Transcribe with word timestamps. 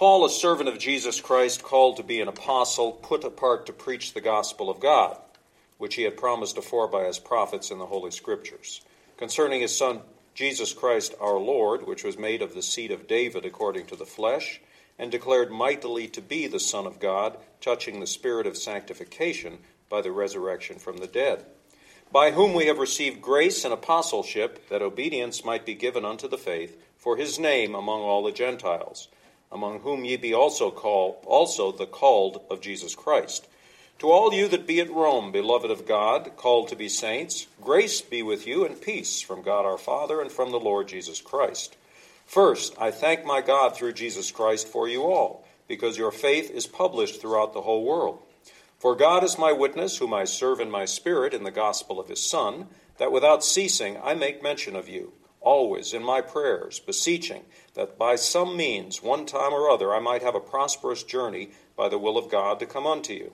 Paul, 0.00 0.24
a 0.24 0.30
servant 0.30 0.66
of 0.66 0.78
Jesus 0.78 1.20
Christ, 1.20 1.62
called 1.62 1.98
to 1.98 2.02
be 2.02 2.22
an 2.22 2.28
apostle, 2.28 2.92
put 2.92 3.22
apart 3.22 3.66
to 3.66 3.74
preach 3.74 4.14
the 4.14 4.22
gospel 4.22 4.70
of 4.70 4.80
God, 4.80 5.18
which 5.76 5.96
he 5.96 6.04
had 6.04 6.16
promised 6.16 6.56
afore 6.56 6.88
by 6.88 7.04
his 7.04 7.18
prophets 7.18 7.70
in 7.70 7.76
the 7.76 7.84
Holy 7.84 8.10
Scriptures, 8.10 8.80
concerning 9.18 9.60
his 9.60 9.76
Son 9.76 10.00
Jesus 10.34 10.72
Christ 10.72 11.14
our 11.20 11.38
Lord, 11.38 11.86
which 11.86 12.02
was 12.02 12.16
made 12.16 12.40
of 12.40 12.54
the 12.54 12.62
seed 12.62 12.90
of 12.90 13.06
David 13.06 13.44
according 13.44 13.88
to 13.88 13.94
the 13.94 14.06
flesh, 14.06 14.62
and 14.98 15.12
declared 15.12 15.50
mightily 15.50 16.08
to 16.08 16.22
be 16.22 16.46
the 16.46 16.58
Son 16.58 16.86
of 16.86 16.98
God, 16.98 17.36
touching 17.60 18.00
the 18.00 18.06
spirit 18.06 18.46
of 18.46 18.56
sanctification 18.56 19.58
by 19.90 20.00
the 20.00 20.12
resurrection 20.12 20.78
from 20.78 20.96
the 20.96 21.08
dead, 21.08 21.44
by 22.10 22.30
whom 22.30 22.54
we 22.54 22.68
have 22.68 22.78
received 22.78 23.20
grace 23.20 23.66
and 23.66 23.74
apostleship, 23.74 24.66
that 24.70 24.80
obedience 24.80 25.44
might 25.44 25.66
be 25.66 25.74
given 25.74 26.06
unto 26.06 26.26
the 26.26 26.38
faith 26.38 26.82
for 26.96 27.18
his 27.18 27.38
name 27.38 27.74
among 27.74 28.00
all 28.00 28.22
the 28.22 28.32
Gentiles 28.32 29.08
among 29.52 29.80
whom 29.80 30.04
ye 30.04 30.16
be 30.16 30.32
also 30.32 30.70
called 30.70 31.16
also 31.26 31.72
the 31.72 31.86
called 31.86 32.42
of 32.50 32.60
Jesus 32.60 32.94
Christ. 32.94 33.46
To 33.98 34.10
all 34.10 34.32
you 34.32 34.48
that 34.48 34.66
be 34.66 34.80
at 34.80 34.90
Rome, 34.90 35.30
beloved 35.32 35.70
of 35.70 35.86
God, 35.86 36.36
called 36.36 36.68
to 36.68 36.76
be 36.76 36.88
saints, 36.88 37.46
grace 37.60 38.00
be 38.00 38.22
with 38.22 38.46
you 38.46 38.64
and 38.64 38.80
peace 38.80 39.20
from 39.20 39.42
God 39.42 39.66
our 39.66 39.76
Father 39.76 40.22
and 40.22 40.32
from 40.32 40.52
the 40.52 40.60
Lord 40.60 40.88
Jesus 40.88 41.20
Christ. 41.20 41.76
First, 42.24 42.74
I 42.80 42.92
thank 42.92 43.24
my 43.24 43.40
God 43.40 43.76
through 43.76 43.92
Jesus 43.92 44.30
Christ 44.30 44.68
for 44.68 44.88
you 44.88 45.02
all, 45.02 45.44
because 45.68 45.98
your 45.98 46.12
faith 46.12 46.50
is 46.50 46.66
published 46.66 47.20
throughout 47.20 47.52
the 47.52 47.62
whole 47.62 47.84
world. 47.84 48.20
For 48.78 48.96
God 48.96 49.22
is 49.24 49.36
my 49.36 49.52
witness, 49.52 49.98
whom 49.98 50.14
I 50.14 50.24
serve 50.24 50.60
in 50.60 50.70
my 50.70 50.86
spirit 50.86 51.34
in 51.34 51.42
the 51.42 51.50
gospel 51.50 52.00
of 52.00 52.08
his 52.08 52.24
Son, 52.24 52.68
that 52.96 53.12
without 53.12 53.44
ceasing 53.44 53.98
I 54.02 54.14
make 54.14 54.42
mention 54.42 54.76
of 54.76 54.88
you 54.88 55.12
always 55.40 55.92
in 55.92 56.02
my 56.02 56.20
prayers, 56.20 56.80
beseeching 56.80 57.42
that 57.80 57.96
by 57.96 58.14
some 58.14 58.58
means, 58.58 59.02
one 59.02 59.24
time 59.24 59.54
or 59.54 59.70
other, 59.70 59.94
I 59.94 60.00
might 60.00 60.20
have 60.20 60.34
a 60.34 60.40
prosperous 60.40 61.02
journey 61.02 61.48
by 61.76 61.88
the 61.88 61.96
will 61.96 62.18
of 62.18 62.30
God 62.30 62.60
to 62.60 62.66
come 62.66 62.86
unto 62.86 63.14
you. 63.14 63.32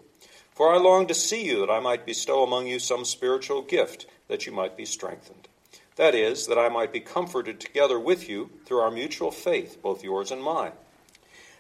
For 0.53 0.73
I 0.73 0.79
long 0.79 1.09
to 1.09 1.15
see 1.15 1.45
you, 1.45 1.67
that 1.67 1.73
I 1.73 1.81
might 1.81 2.07
bestow 2.07 2.45
among 2.45 2.69
you 2.69 2.79
some 2.79 3.05
spiritual 3.05 3.61
gift, 3.63 4.07
that 4.29 4.47
you 4.47 4.53
might 4.53 4.77
be 4.77 4.85
strengthened. 4.85 5.49
That 5.97 6.15
is, 6.15 6.47
that 6.47 6.61
I 6.61 6.69
might 6.69 6.93
be 6.93 7.01
comforted 7.01 7.59
together 7.59 7.99
with 7.99 8.29
you 8.29 8.51
through 8.65 8.79
our 8.79 8.91
mutual 8.93 9.33
faith, 9.33 9.83
both 9.83 10.05
yours 10.05 10.31
and 10.31 10.45
mine. 10.45 10.75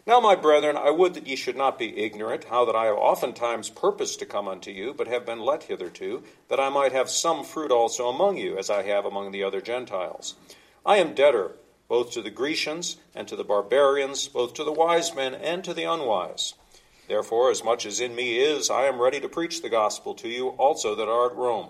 Now, 0.06 0.20
my 0.20 0.36
brethren, 0.36 0.76
I 0.76 0.90
would 0.90 1.14
that 1.14 1.26
ye 1.26 1.34
should 1.34 1.56
not 1.56 1.80
be 1.80 1.98
ignorant, 1.98 2.44
how 2.44 2.64
that 2.66 2.76
I 2.76 2.84
have 2.84 2.96
oftentimes 2.96 3.68
purposed 3.68 4.20
to 4.20 4.26
come 4.26 4.46
unto 4.46 4.70
you, 4.70 4.94
but 4.94 5.08
have 5.08 5.26
been 5.26 5.40
let 5.40 5.64
hitherto, 5.64 6.22
that 6.46 6.60
I 6.60 6.68
might 6.68 6.92
have 6.92 7.10
some 7.10 7.42
fruit 7.42 7.72
also 7.72 8.08
among 8.08 8.36
you, 8.36 8.56
as 8.56 8.70
I 8.70 8.84
have 8.84 9.04
among 9.04 9.32
the 9.32 9.42
other 9.42 9.60
Gentiles. 9.60 10.36
I 10.84 10.98
am 10.98 11.14
debtor 11.14 11.56
both 11.88 12.12
to 12.12 12.22
the 12.22 12.30
Grecians 12.30 12.96
and 13.14 13.28
to 13.28 13.36
the 13.36 13.44
barbarians, 13.44 14.28
both 14.28 14.54
to 14.54 14.64
the 14.64 14.72
wise 14.72 15.14
men 15.14 15.34
and 15.34 15.64
to 15.64 15.74
the 15.74 15.84
unwise. 15.84 16.54
Therefore, 17.08 17.50
as 17.50 17.62
much 17.62 17.86
as 17.86 18.00
in 18.00 18.14
me 18.14 18.38
is, 18.38 18.70
I 18.70 18.86
am 18.86 19.00
ready 19.00 19.20
to 19.20 19.28
preach 19.28 19.62
the 19.62 19.68
gospel 19.68 20.14
to 20.14 20.28
you 20.28 20.48
also 20.48 20.94
that 20.96 21.08
are 21.08 21.30
at 21.30 21.36
Rome. 21.36 21.68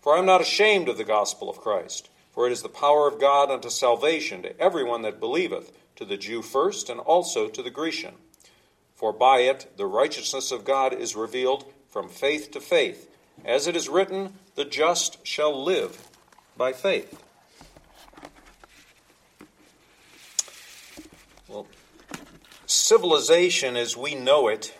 For 0.00 0.14
I 0.14 0.18
am 0.18 0.26
not 0.26 0.40
ashamed 0.40 0.88
of 0.88 0.98
the 0.98 1.04
gospel 1.04 1.48
of 1.48 1.60
Christ, 1.60 2.10
for 2.30 2.46
it 2.46 2.52
is 2.52 2.62
the 2.62 2.68
power 2.68 3.08
of 3.08 3.20
God 3.20 3.50
unto 3.50 3.70
salvation 3.70 4.42
to 4.42 4.60
every 4.60 4.84
one 4.84 5.02
that 5.02 5.18
believeth 5.18 5.72
to 5.96 6.04
the 6.04 6.18
Jew 6.18 6.42
first, 6.42 6.90
and 6.90 7.00
also 7.00 7.48
to 7.48 7.62
the 7.62 7.70
Grecian. 7.70 8.14
For 8.94 9.12
by 9.12 9.40
it 9.40 9.72
the 9.76 9.86
righteousness 9.86 10.52
of 10.52 10.64
God 10.64 10.92
is 10.92 11.16
revealed 11.16 11.64
from 11.88 12.08
faith 12.08 12.50
to 12.52 12.60
faith, 12.60 13.10
as 13.44 13.66
it 13.66 13.74
is 13.74 13.88
written, 13.88 14.34
The 14.54 14.66
just 14.66 15.26
shall 15.26 15.64
live 15.64 16.08
by 16.56 16.72
faith. 16.72 17.22
Civilization 22.66 23.76
as 23.76 23.96
we 23.96 24.16
know 24.16 24.48
it 24.48 24.74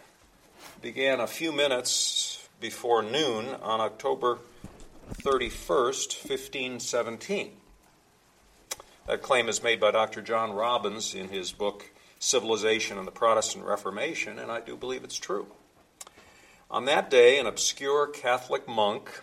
began 0.83 1.21
a 1.21 1.27
few 1.27 1.53
minutes 1.53 2.49
before 2.61 3.01
noon 3.03 3.47
on 3.63 3.81
October 3.81 4.39
31st, 5.23 6.29
1517. 6.29 7.53
That 9.07 9.23
claim 9.23 9.49
is 9.49 9.63
made 9.63 9.79
by 9.79 9.93
Dr. 9.93 10.21
John 10.21 10.53
Robbins 10.53 11.15
in 11.15 11.29
his 11.29 11.53
book 11.53 11.89
Civilization 12.19 12.99
and 12.99 13.07
the 13.07 13.13
Protestant 13.13 13.65
Reformation, 13.65 14.41
and 14.41 14.51
I 14.51 14.61
do 14.61 14.77
believe 14.77 15.05
it's 15.05 15.19
true. 15.19 15.47
On 16.69 16.87
that 16.87 17.09
day, 17.09 17.39
an 17.39 17.47
obscure 17.47 18.09
Catholic 18.09 18.67
monk 18.67 19.23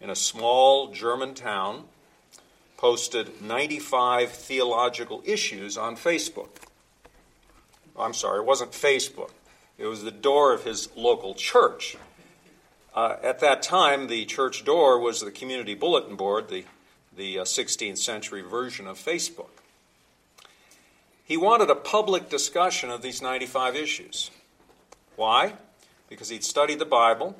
in 0.00 0.10
a 0.10 0.14
small 0.14 0.92
German 0.92 1.34
town 1.34 1.84
posted 2.76 3.42
95 3.42 4.30
theological 4.30 5.22
issues 5.24 5.76
on 5.76 5.96
Facebook. 5.96 6.67
I'm 7.98 8.14
sorry, 8.14 8.40
it 8.40 8.46
wasn't 8.46 8.72
Facebook. 8.72 9.30
It 9.76 9.86
was 9.86 10.02
the 10.02 10.10
door 10.10 10.52
of 10.52 10.64
his 10.64 10.88
local 10.96 11.34
church. 11.34 11.96
Uh, 12.94 13.16
at 13.22 13.40
that 13.40 13.62
time, 13.62 14.08
the 14.08 14.24
church 14.24 14.64
door 14.64 14.98
was 14.98 15.20
the 15.20 15.30
community 15.30 15.74
bulletin 15.74 16.16
board, 16.16 16.48
the 16.48 16.64
the 17.18 17.36
16th 17.36 17.92
uh, 17.92 17.96
century 17.96 18.42
version 18.42 18.86
of 18.86 18.96
Facebook. 18.96 19.50
He 21.24 21.36
wanted 21.36 21.68
a 21.68 21.74
public 21.74 22.30
discussion 22.30 22.90
of 22.90 23.02
these 23.02 23.20
95 23.20 23.76
issues. 23.76 24.30
Why? 25.16 25.54
Because 26.08 26.30
he'd 26.30 26.44
studied 26.44 26.78
the 26.78 26.86
Bible 26.86 27.36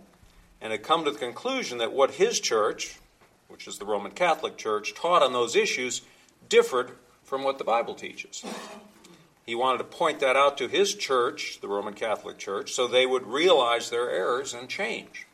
and 0.61 0.73
had 0.73 0.83
come 0.83 1.05
to 1.05 1.11
the 1.11 1.19
conclusion 1.19 1.79
that 1.79 1.93
what 1.93 2.11
his 2.13 2.41
church, 2.41 2.99
which 3.47 3.67
is 3.67 3.79
the 3.79 3.87
Roman 3.87 4.11
Catholic 4.13 4.59
Church, 4.59 4.95
taught 4.95 5.23
on 5.23 5.33
those 5.33 5.57
issues 5.57 6.03
differed 6.49 6.93
from 7.23 7.45
what 7.45 7.57
the 7.57 7.65
Bible 7.65 7.95
teaches. 7.95 8.45
He 9.49 9.55
wanted 9.55 9.79
to 9.79 9.85
point 9.85 10.21
that 10.21 10.37
out 10.37 10.59
to 10.59 10.69
his 10.69 10.95
church, 10.95 11.61
the 11.63 11.69
Roman 11.69 11.95
Catholic 11.95 12.37
Church, 12.37 12.75
so 12.75 12.87
they 12.87 13.07
would 13.07 13.27
realize 13.27 13.89
their 13.89 14.11
errors 14.11 14.53
and 14.53 14.69
change. 14.69 15.27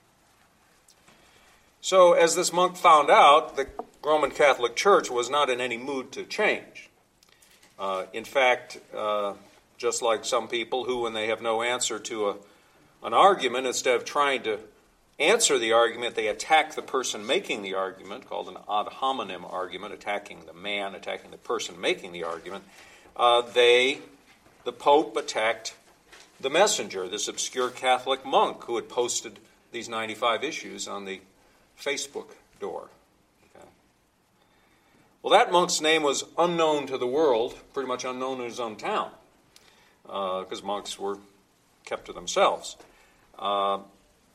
So, 1.80 2.12
as 2.12 2.36
this 2.36 2.52
monk 2.52 2.76
found 2.76 3.10
out, 3.10 3.56
the 3.56 3.66
Roman 4.04 4.30
Catholic 4.30 4.76
Church 4.76 5.10
was 5.10 5.28
not 5.28 5.50
in 5.50 5.60
any 5.60 5.76
mood 5.76 6.12
to 6.12 6.22
change. 6.22 6.90
Uh, 7.76 8.04
in 8.12 8.24
fact, 8.24 8.78
uh, 8.96 9.34
just 9.78 10.00
like 10.00 10.24
some 10.24 10.46
people 10.46 10.84
who, 10.84 11.00
when 11.00 11.12
they 11.12 11.26
have 11.26 11.42
no 11.42 11.62
answer 11.62 11.98
to 11.98 12.28
a, 12.28 12.36
an 13.02 13.14
argument, 13.14 13.66
instead 13.66 13.96
of 13.96 14.04
trying 14.04 14.44
to 14.44 14.60
answer 15.18 15.58
the 15.58 15.72
argument, 15.72 16.14
they 16.14 16.28
attack 16.28 16.76
the 16.76 16.82
person 16.82 17.26
making 17.26 17.62
the 17.62 17.74
argument, 17.74 18.28
called 18.28 18.46
an 18.46 18.58
ad 18.70 18.86
hominem 18.92 19.44
argument, 19.44 19.92
attacking 19.92 20.46
the 20.46 20.54
man, 20.54 20.94
attacking 20.94 21.32
the 21.32 21.36
person 21.36 21.80
making 21.80 22.12
the 22.12 22.22
argument. 22.22 22.62
Uh, 23.16 23.42
they, 23.42 23.98
the 24.64 24.72
Pope, 24.72 25.16
attacked 25.16 25.74
the 26.40 26.50
messenger, 26.50 27.08
this 27.08 27.28
obscure 27.28 27.70
Catholic 27.70 28.24
monk 28.24 28.64
who 28.64 28.76
had 28.76 28.88
posted 28.88 29.38
these 29.72 29.88
95 29.88 30.44
issues 30.44 30.88
on 30.88 31.04
the 31.04 31.20
Facebook 31.80 32.28
door. 32.60 32.88
Well, 35.24 35.32
that 35.32 35.50
monk's 35.50 35.80
name 35.80 36.02
was 36.02 36.24
unknown 36.36 36.86
to 36.88 36.98
the 36.98 37.06
world, 37.06 37.58
pretty 37.72 37.88
much 37.88 38.04
unknown 38.04 38.40
in 38.40 38.44
his 38.44 38.60
own 38.60 38.76
town, 38.76 39.10
because 40.02 40.60
uh, 40.60 40.66
monks 40.66 40.98
were 40.98 41.16
kept 41.86 42.04
to 42.06 42.12
themselves. 42.12 42.76
Uh, 43.38 43.78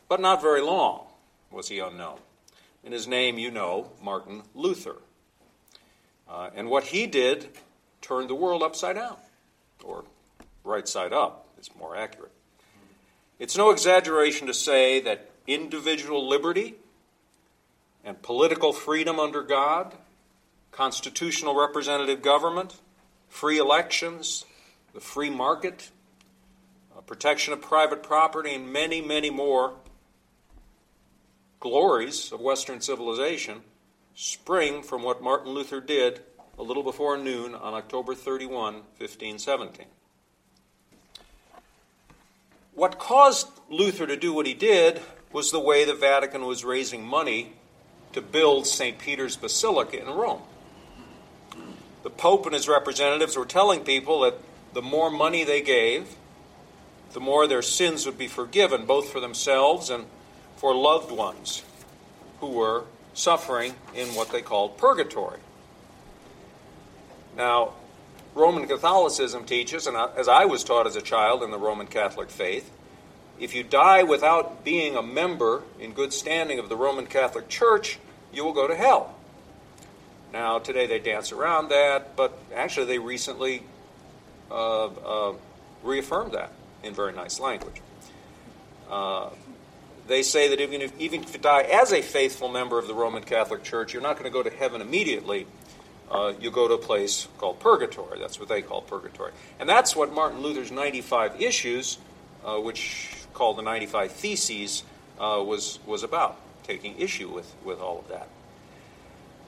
but 0.07 0.19
not 0.19 0.41
very 0.41 0.61
long 0.61 1.05
was 1.51 1.69
he 1.69 1.77
unknown. 1.77 2.17
And 2.83 2.91
his 2.91 3.07
name, 3.07 3.37
you 3.37 3.51
know, 3.51 3.91
Martin 4.01 4.41
Luther. 4.55 4.95
Uh, 6.27 6.49
and 6.55 6.71
what 6.71 6.85
he 6.85 7.05
did 7.05 7.49
turned 8.01 8.29
the 8.29 8.35
world 8.35 8.63
upside 8.63 8.95
down, 8.95 9.17
or 9.83 10.03
right 10.63 10.87
side 10.87 11.13
up, 11.13 11.47
is 11.59 11.69
more 11.77 11.95
accurate. 11.95 12.31
It's 13.39 13.57
no 13.57 13.71
exaggeration 13.71 14.47
to 14.47 14.53
say 14.53 14.99
that 15.01 15.29
individual 15.47 16.27
liberty 16.27 16.75
and 18.03 18.21
political 18.21 18.73
freedom 18.73 19.19
under 19.19 19.41
God 19.43 19.95
constitutional 20.71 21.59
representative 21.59 22.21
government, 22.21 22.75
free 23.27 23.57
elections, 23.57 24.45
the 24.93 24.99
free 24.99 25.29
market, 25.29 25.89
uh, 26.95 27.01
protection 27.01 27.53
of 27.53 27.61
private 27.61 28.03
property, 28.03 28.53
and 28.53 28.71
many, 28.71 29.01
many 29.01 29.29
more 29.29 29.73
glories 31.59 32.31
of 32.31 32.39
Western 32.39 32.79
civilization 32.79 33.61
spring 34.15 34.81
from 34.81 35.03
what 35.03 35.21
Martin 35.21 35.51
Luther 35.51 35.81
did 35.81 36.21
a 36.59 36.63
little 36.63 36.83
before 36.83 37.17
noon 37.17 37.55
on 37.55 37.73
October 37.73 38.13
31, 38.13 38.73
1517. 38.97 39.85
What 42.75 42.99
caused 42.99 43.47
Luther 43.69 44.05
to 44.05 44.15
do 44.15 44.33
what 44.33 44.45
he 44.45 44.53
did 44.53 45.01
was 45.31 45.51
the 45.51 45.59
way 45.59 45.85
the 45.85 45.95
Vatican 45.95 46.45
was 46.45 46.63
raising 46.63 47.03
money 47.03 47.53
to 48.13 48.21
build 48.21 48.67
St. 48.67 48.99
Peter's 48.99 49.35
Basilica 49.35 49.99
in 49.99 50.07
Rome 50.07 50.41
the 52.03 52.09
Pope 52.09 52.45
and 52.45 52.55
his 52.55 52.67
representatives 52.67 53.37
were 53.37 53.45
telling 53.45 53.81
people 53.81 54.21
that 54.21 54.35
the 54.73 54.81
more 54.81 55.09
money 55.09 55.43
they 55.43 55.61
gave, 55.61 56.15
the 57.13 57.19
more 57.19 57.47
their 57.47 57.61
sins 57.61 58.05
would 58.05 58.17
be 58.17 58.27
forgiven, 58.27 58.85
both 58.85 59.09
for 59.09 59.19
themselves 59.19 59.89
and 59.89 60.05
for 60.55 60.73
loved 60.75 61.11
ones 61.11 61.63
who 62.39 62.47
were 62.47 62.83
suffering 63.13 63.73
in 63.95 64.07
what 64.09 64.31
they 64.31 64.41
called 64.41 64.77
purgatory. 64.77 65.39
Now, 67.39 67.71
Roman 68.35 68.67
Catholicism 68.67 69.45
teaches, 69.45 69.87
and 69.87 69.95
as 69.95 70.27
I 70.27 70.43
was 70.43 70.65
taught 70.65 70.85
as 70.87 70.97
a 70.97 71.01
child 71.01 71.41
in 71.41 71.51
the 71.51 71.57
Roman 71.57 71.87
Catholic 71.87 72.29
faith, 72.29 72.69
if 73.39 73.55
you 73.55 73.63
die 73.63 74.03
without 74.03 74.65
being 74.65 74.97
a 74.97 75.01
member 75.01 75.63
in 75.79 75.93
good 75.93 76.11
standing 76.11 76.59
of 76.59 76.67
the 76.67 76.75
Roman 76.75 77.07
Catholic 77.07 77.47
Church, 77.47 77.97
you 78.33 78.43
will 78.43 78.51
go 78.51 78.67
to 78.67 78.75
hell. 78.75 79.15
Now, 80.33 80.59
today 80.59 80.85
they 80.85 80.99
dance 80.99 81.31
around 81.31 81.69
that, 81.69 82.17
but 82.17 82.37
actually 82.53 82.87
they 82.87 82.99
recently 82.99 83.63
uh, 84.51 84.87
uh, 84.87 85.33
reaffirmed 85.81 86.33
that 86.33 86.51
in 86.83 86.93
very 86.93 87.13
nice 87.13 87.39
language. 87.39 87.81
Uh, 88.91 89.29
they 90.09 90.23
say 90.23 90.49
that 90.49 90.59
even 90.59 90.81
if, 90.81 90.99
even 90.99 91.23
if 91.23 91.31
you 91.31 91.39
die 91.39 91.61
as 91.61 91.93
a 91.93 92.01
faithful 92.01 92.49
member 92.49 92.77
of 92.77 92.87
the 92.87 92.93
Roman 92.93 93.23
Catholic 93.23 93.63
Church, 93.63 93.93
you're 93.93 94.03
not 94.03 94.17
going 94.17 94.29
to 94.29 94.33
go 94.33 94.43
to 94.43 94.49
heaven 94.49 94.81
immediately. 94.81 95.47
Uh, 96.09 96.33
you 96.41 96.49
go 96.49 96.67
to 96.67 96.73
a 96.73 96.77
place 96.77 97.27
called 97.37 97.59
purgatory. 97.59 98.19
That's 98.19 98.39
what 98.39 98.49
they 98.49 98.61
call 98.61 98.81
purgatory. 98.81 99.31
And 99.59 99.69
that's 99.69 99.95
what 99.95 100.11
Martin 100.11 100.41
Luther's 100.41 100.71
95 100.71 101.39
issues, 101.39 101.99
uh, 102.43 102.57
which 102.57 103.11
called 103.33 103.57
the 103.57 103.61
95 103.61 104.11
Theses, 104.11 104.83
uh, 105.19 105.43
was, 105.45 105.79
was 105.85 106.01
about, 106.01 106.37
taking 106.63 106.99
issue 106.99 107.29
with, 107.29 107.53
with 107.63 107.79
all 107.79 107.99
of 107.99 108.07
that. 108.07 108.27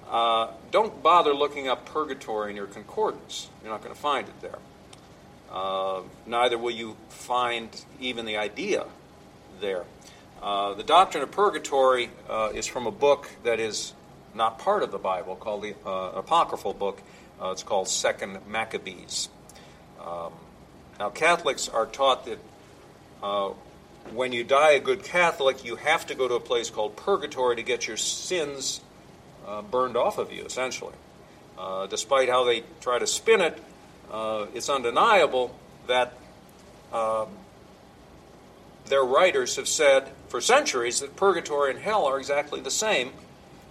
Uh, 0.10 0.52
don't 0.69 1.02
bother 1.02 1.34
looking 1.34 1.68
up 1.68 1.86
purgatory 1.86 2.52
in 2.52 2.56
your 2.56 2.68
concordance. 2.68 3.50
You're 3.63 3.72
not 3.72 3.81
going 3.81 3.96
to 3.96 4.00
find 4.02 4.28
it 4.28 4.42
there. 4.42 4.60
Uh, 5.52 6.02
neither 6.28 6.58
will 6.58 6.72
you 6.72 6.96
find 7.10 7.69
even 8.00 8.25
the 8.25 8.38
idea 8.38 8.86
there. 9.62 9.86
Uh, 10.44 10.74
the 10.74 10.84
doctrine 10.84 11.24
of 11.24 11.31
purgatory 11.31 12.10
is 12.54 12.68
from 12.68 12.88
a 12.88 12.92
book 12.92 13.30
that 13.44 13.60
is 13.60 13.94
not 14.33 14.60
part 14.60 14.83
of 14.83 14.92
the 14.92 14.98
Bible, 14.98 15.36
called 15.36 15.63
the 15.63 15.75
uh, 15.86 16.12
apocryphal 16.16 16.74
book. 16.74 17.01
Uh, 17.42 17.51
it's 17.51 17.63
called 17.63 17.88
Second 17.88 18.39
Maccabees. 18.48 19.30
Um, 20.00 20.33
now, 21.00 21.10
Catholics 21.10 21.68
are 21.69 21.86
taught 21.86 22.25
that 22.25 22.39
when 24.13 24.33
you 24.33 24.44
die 24.44 24.72
a 24.72 24.80
good 24.80 25.04
Catholic, 25.04 25.63
you 25.63 25.75
have 25.75 26.07
to 26.07 26.16
go 26.16 26.28
to 26.28 26.36
a 26.36 26.39
place 26.39 26.69
called 26.69 26.95
purgatory 26.95 27.56
to 27.56 27.63
get 27.63 27.88
your 27.88 27.98
sins 27.98 28.81
uh, 29.48 29.62
burned 29.62 29.95
off 29.95 30.18
of 30.18 30.31
you, 30.31 30.44
essentially. 30.44 30.94
Uh, 31.57 31.88
despite 31.88 32.30
how 32.30 32.44
they 32.44 32.63
try 32.81 33.00
to 33.00 33.07
spin 33.07 33.42
it, 33.42 33.57
uh, 34.12 34.48
it's 34.54 34.69
undeniable 34.69 35.56
that 35.88 36.13
um, 36.92 37.27
their 38.86 39.04
writers 39.04 39.56
have 39.56 39.68
said 39.68 40.12
for 40.27 40.42
centuries 40.42 41.00
that 41.00 41.16
purgatory 41.16 41.72
and 41.72 41.80
hell 41.80 42.06
are 42.06 42.18
exactly 42.18 42.60
the 42.60 42.72
same. 42.72 43.12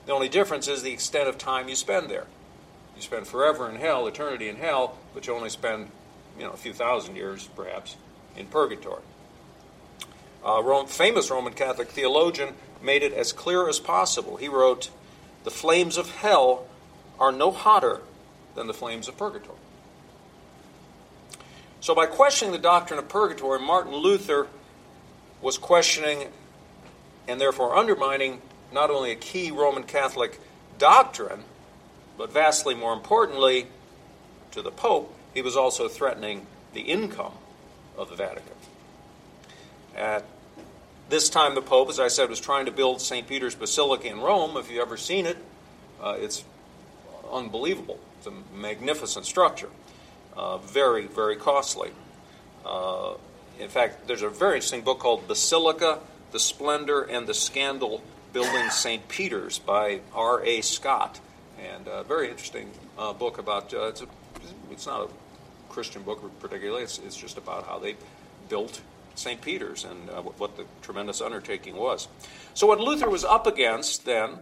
The 0.06 0.12
only 0.12 0.28
difference 0.28 0.68
is 0.68 0.82
the 0.82 0.92
extent 0.92 1.28
of 1.28 1.38
time 1.38 1.68
you 1.68 1.76
spend 1.76 2.10
there. 2.10 2.26
You 2.96 3.02
spend 3.02 3.26
forever 3.26 3.68
in 3.68 3.76
hell, 3.76 4.06
eternity 4.06 4.48
in 4.48 4.56
hell, 4.56 4.98
but 5.14 5.26
you 5.26 5.34
only 5.34 5.50
spend, 5.50 5.90
you 6.38 6.44
know, 6.44 6.52
a 6.52 6.56
few 6.56 6.72
thousand 6.72 7.16
years, 7.16 7.48
perhaps, 7.54 7.96
in 8.36 8.46
purgatory. 8.46 9.02
A 10.44 10.62
Rome, 10.62 10.86
famous 10.86 11.30
Roman 11.30 11.52
Catholic 11.52 11.88
theologian 11.88 12.54
made 12.82 13.02
it 13.02 13.12
as 13.12 13.32
clear 13.32 13.68
as 13.68 13.78
possible. 13.78 14.36
He 14.36 14.48
wrote, 14.48 14.90
The 15.44 15.50
flames 15.50 15.96
of 15.96 16.10
hell 16.10 16.66
are 17.18 17.32
no 17.32 17.50
hotter 17.50 18.00
than 18.54 18.66
the 18.66 18.74
flames 18.74 19.06
of 19.06 19.16
purgatory. 19.16 19.58
So, 21.80 21.94
by 21.94 22.06
questioning 22.06 22.52
the 22.52 22.58
doctrine 22.58 22.98
of 22.98 23.08
purgatory, 23.08 23.60
Martin 23.60 23.94
Luther 23.94 24.48
was 25.40 25.56
questioning 25.56 26.28
and 27.26 27.40
therefore 27.40 27.76
undermining 27.76 28.42
not 28.72 28.90
only 28.90 29.12
a 29.12 29.16
key 29.16 29.50
Roman 29.50 29.84
Catholic 29.84 30.38
doctrine, 30.78 31.44
but 32.16 32.32
vastly 32.32 32.74
more 32.74 32.92
importantly, 32.92 33.66
to 34.52 34.62
the 34.62 34.70
Pope, 34.70 35.14
he 35.34 35.42
was 35.42 35.56
also 35.56 35.88
threatening 35.88 36.46
the 36.74 36.80
income 36.80 37.32
of 37.96 38.08
the 38.08 38.16
Vatican. 38.16 38.54
At 39.96 40.24
this 41.08 41.28
time, 41.28 41.54
the 41.54 41.62
Pope, 41.62 41.88
as 41.88 42.00
I 42.00 42.08
said, 42.08 42.28
was 42.28 42.40
trying 42.40 42.66
to 42.66 42.72
build 42.72 43.00
St. 43.00 43.26
Peter's 43.26 43.54
Basilica 43.54 44.08
in 44.08 44.20
Rome. 44.20 44.56
If 44.56 44.70
you've 44.70 44.80
ever 44.80 44.96
seen 44.96 45.26
it, 45.26 45.36
uh, 46.00 46.16
it's 46.18 46.44
unbelievable. 47.30 47.98
It's 48.18 48.26
a 48.26 48.32
magnificent 48.54 49.26
structure, 49.26 49.70
uh, 50.36 50.58
very, 50.58 51.06
very 51.06 51.36
costly. 51.36 51.90
Uh, 52.64 53.14
in 53.58 53.68
fact, 53.68 54.06
there's 54.06 54.22
a 54.22 54.28
very 54.28 54.56
interesting 54.56 54.82
book 54.82 54.98
called 54.98 55.26
Basilica, 55.26 56.00
the 56.32 56.40
Splendor, 56.40 57.02
and 57.02 57.26
the 57.26 57.34
Scandal 57.34 58.02
Building 58.32 58.70
St. 58.70 59.06
Peter's 59.08 59.58
by 59.58 60.00
R.A. 60.14 60.60
Scott. 60.60 61.20
And 61.58 61.88
a 61.88 62.04
very 62.04 62.30
interesting 62.30 62.70
uh, 62.98 63.12
book 63.12 63.38
about, 63.38 63.74
uh, 63.74 63.88
it's, 63.88 64.02
a, 64.02 64.06
it's 64.70 64.86
not 64.86 65.08
a 65.08 65.72
Christian 65.72 66.02
book 66.02 66.22
particularly, 66.40 66.82
it's, 66.82 66.98
it's 66.98 67.16
just 67.16 67.38
about 67.38 67.66
how 67.66 67.78
they 67.78 67.96
built 68.48 68.80
St. 69.14 69.40
Peter's 69.40 69.84
and 69.84 70.08
uh, 70.10 70.22
what 70.22 70.56
the 70.56 70.64
tremendous 70.82 71.20
undertaking 71.20 71.76
was. 71.76 72.08
So, 72.54 72.66
what 72.66 72.80
Luther 72.80 73.10
was 73.10 73.24
up 73.24 73.46
against 73.46 74.04
then 74.04 74.38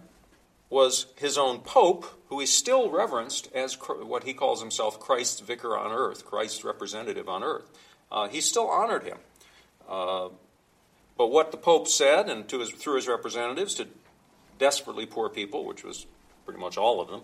was 0.70 1.06
his 1.16 1.38
own 1.38 1.60
pope, 1.60 2.06
who 2.28 2.40
he 2.40 2.46
still 2.46 2.90
reverenced 2.90 3.48
as 3.54 3.74
what 3.74 4.24
he 4.24 4.34
calls 4.34 4.60
himself 4.60 5.00
Christ's 5.00 5.40
vicar 5.40 5.76
on 5.78 5.92
earth, 5.92 6.24
Christ's 6.26 6.62
representative 6.62 7.28
on 7.28 7.42
earth. 7.42 7.70
Uh, 8.12 8.28
he 8.28 8.40
still 8.40 8.68
honored 8.68 9.02
him. 9.04 9.18
Uh, 9.88 10.28
but 11.18 11.30
what 11.30 11.50
the 11.50 11.58
pope 11.58 11.86
said, 11.86 12.30
and 12.30 12.50
his, 12.50 12.70
through 12.70 12.96
his 12.96 13.06
representatives 13.06 13.74
to 13.74 13.88
desperately 14.58 15.04
poor 15.04 15.28
people, 15.28 15.66
which 15.66 15.84
was 15.84 16.06
pretty 16.46 16.60
much 16.60 16.78
all 16.78 17.02
of 17.02 17.08
them, 17.08 17.20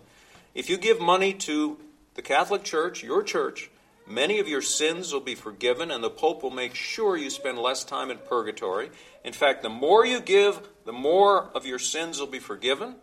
if 0.54 0.68
you 0.68 0.76
give 0.76 1.00
money 1.00 1.32
to 1.32 1.78
the 2.14 2.22
Catholic 2.22 2.62
Church, 2.62 3.02
your 3.02 3.22
church, 3.22 3.70
Many 4.06 4.38
of 4.38 4.48
your 4.48 4.60
sins 4.60 5.12
will 5.12 5.20
be 5.20 5.34
forgiven, 5.34 5.90
and 5.90 6.04
the 6.04 6.10
Pope 6.10 6.42
will 6.42 6.50
make 6.50 6.74
sure 6.74 7.16
you 7.16 7.30
spend 7.30 7.58
less 7.58 7.84
time 7.84 8.10
in 8.10 8.18
purgatory. 8.18 8.90
In 9.24 9.32
fact, 9.32 9.62
the 9.62 9.70
more 9.70 10.04
you 10.04 10.20
give, 10.20 10.60
the 10.84 10.92
more 10.92 11.48
of 11.54 11.64
your 11.64 11.78
sins 11.78 12.20
will 12.20 12.26
be 12.26 12.38
forgiven, 12.38 12.96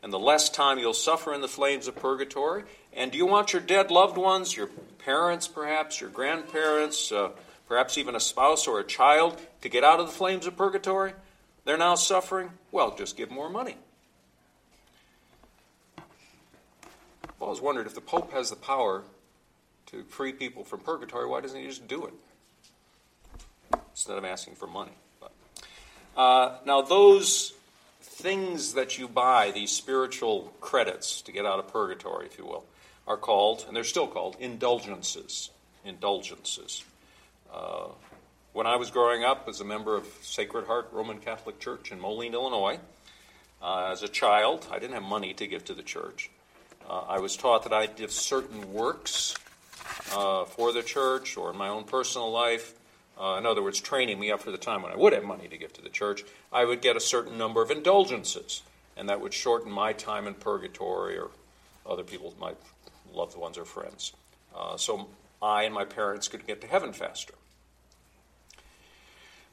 and 0.00 0.12
the 0.12 0.20
less 0.20 0.48
time 0.48 0.78
you'll 0.78 0.94
suffer 0.94 1.34
in 1.34 1.40
the 1.40 1.48
flames 1.48 1.88
of 1.88 1.96
purgatory. 1.96 2.62
And 2.92 3.10
do 3.10 3.18
you 3.18 3.26
want 3.26 3.52
your 3.52 3.62
dead 3.62 3.90
loved 3.90 4.16
ones, 4.16 4.56
your 4.56 4.68
parents 4.98 5.48
perhaps, 5.48 6.00
your 6.00 6.10
grandparents, 6.10 7.10
uh, 7.10 7.30
perhaps 7.72 7.96
even 7.96 8.14
a 8.14 8.20
spouse 8.20 8.66
or 8.66 8.80
a 8.80 8.84
child, 8.84 9.40
to 9.62 9.68
get 9.70 9.82
out 9.82 9.98
of 9.98 10.04
the 10.04 10.12
flames 10.12 10.46
of 10.46 10.54
purgatory? 10.54 11.14
They're 11.64 11.78
now 11.78 11.94
suffering? 11.94 12.50
Well, 12.70 12.94
just 12.94 13.16
give 13.16 13.30
more 13.30 13.48
money. 13.48 13.76
I've 15.96 17.40
always 17.40 17.62
wondered 17.62 17.86
if 17.86 17.94
the 17.94 18.02
Pope 18.02 18.30
has 18.34 18.50
the 18.50 18.56
power 18.56 19.04
to 19.86 20.02
free 20.02 20.34
people 20.34 20.64
from 20.64 20.80
purgatory, 20.80 21.26
why 21.26 21.40
doesn't 21.40 21.58
he 21.58 21.66
just 21.66 21.88
do 21.88 22.04
it? 22.04 22.12
Instead 23.92 24.18
of 24.18 24.24
asking 24.26 24.56
for 24.56 24.66
money. 24.66 24.92
But, 25.18 25.32
uh, 26.14 26.58
now, 26.66 26.82
those 26.82 27.54
things 28.02 28.74
that 28.74 28.98
you 28.98 29.08
buy, 29.08 29.50
these 29.50 29.72
spiritual 29.72 30.52
credits 30.60 31.22
to 31.22 31.32
get 31.32 31.46
out 31.46 31.58
of 31.58 31.72
purgatory, 31.72 32.26
if 32.26 32.36
you 32.36 32.44
will, 32.44 32.66
are 33.08 33.16
called, 33.16 33.64
and 33.66 33.74
they're 33.74 33.82
still 33.82 34.08
called, 34.08 34.36
indulgences. 34.38 35.48
Indulgences. 35.86 36.84
Uh, 37.52 37.88
when 38.52 38.66
I 38.66 38.76
was 38.76 38.90
growing 38.90 39.24
up 39.24 39.46
as 39.48 39.60
a 39.60 39.64
member 39.64 39.96
of 39.96 40.06
Sacred 40.22 40.66
Heart 40.66 40.88
Roman 40.92 41.18
Catholic 41.18 41.58
Church 41.58 41.92
in 41.92 42.00
Moline, 42.00 42.34
Illinois, 42.34 42.78
uh, 43.62 43.90
as 43.92 44.02
a 44.02 44.08
child, 44.08 44.66
I 44.70 44.78
didn't 44.78 44.94
have 44.94 45.02
money 45.02 45.34
to 45.34 45.46
give 45.46 45.64
to 45.66 45.74
the 45.74 45.82
church. 45.82 46.30
Uh, 46.88 47.00
I 47.08 47.20
was 47.20 47.36
taught 47.36 47.62
that 47.64 47.72
I'd 47.72 47.96
give 47.96 48.10
certain 48.10 48.72
works 48.72 49.34
uh, 50.12 50.44
for 50.44 50.72
the 50.72 50.82
church 50.82 51.36
or 51.36 51.50
in 51.50 51.56
my 51.56 51.68
own 51.68 51.84
personal 51.84 52.30
life. 52.30 52.74
Uh, 53.20 53.36
in 53.38 53.46
other 53.46 53.62
words, 53.62 53.80
training 53.80 54.18
me 54.18 54.30
up 54.30 54.40
for 54.40 54.50
the 54.50 54.58
time 54.58 54.82
when 54.82 54.92
I 54.92 54.96
would 54.96 55.12
have 55.12 55.24
money 55.24 55.46
to 55.48 55.56
give 55.56 55.72
to 55.74 55.82
the 55.82 55.88
church, 55.88 56.24
I 56.52 56.64
would 56.64 56.80
get 56.80 56.96
a 56.96 57.00
certain 57.00 57.38
number 57.38 57.62
of 57.62 57.70
indulgences, 57.70 58.62
and 58.96 59.08
that 59.08 59.20
would 59.20 59.34
shorten 59.34 59.70
my 59.70 59.92
time 59.92 60.26
in 60.26 60.34
purgatory 60.34 61.18
or 61.18 61.30
other 61.86 62.02
people's, 62.02 62.34
my 62.40 62.52
loved 63.12 63.36
ones 63.36 63.58
or 63.58 63.64
friends. 63.64 64.12
Uh, 64.56 64.76
so 64.76 65.08
I 65.40 65.64
and 65.64 65.74
my 65.74 65.84
parents 65.84 66.28
could 66.28 66.46
get 66.46 66.60
to 66.62 66.66
heaven 66.66 66.92
faster. 66.92 67.34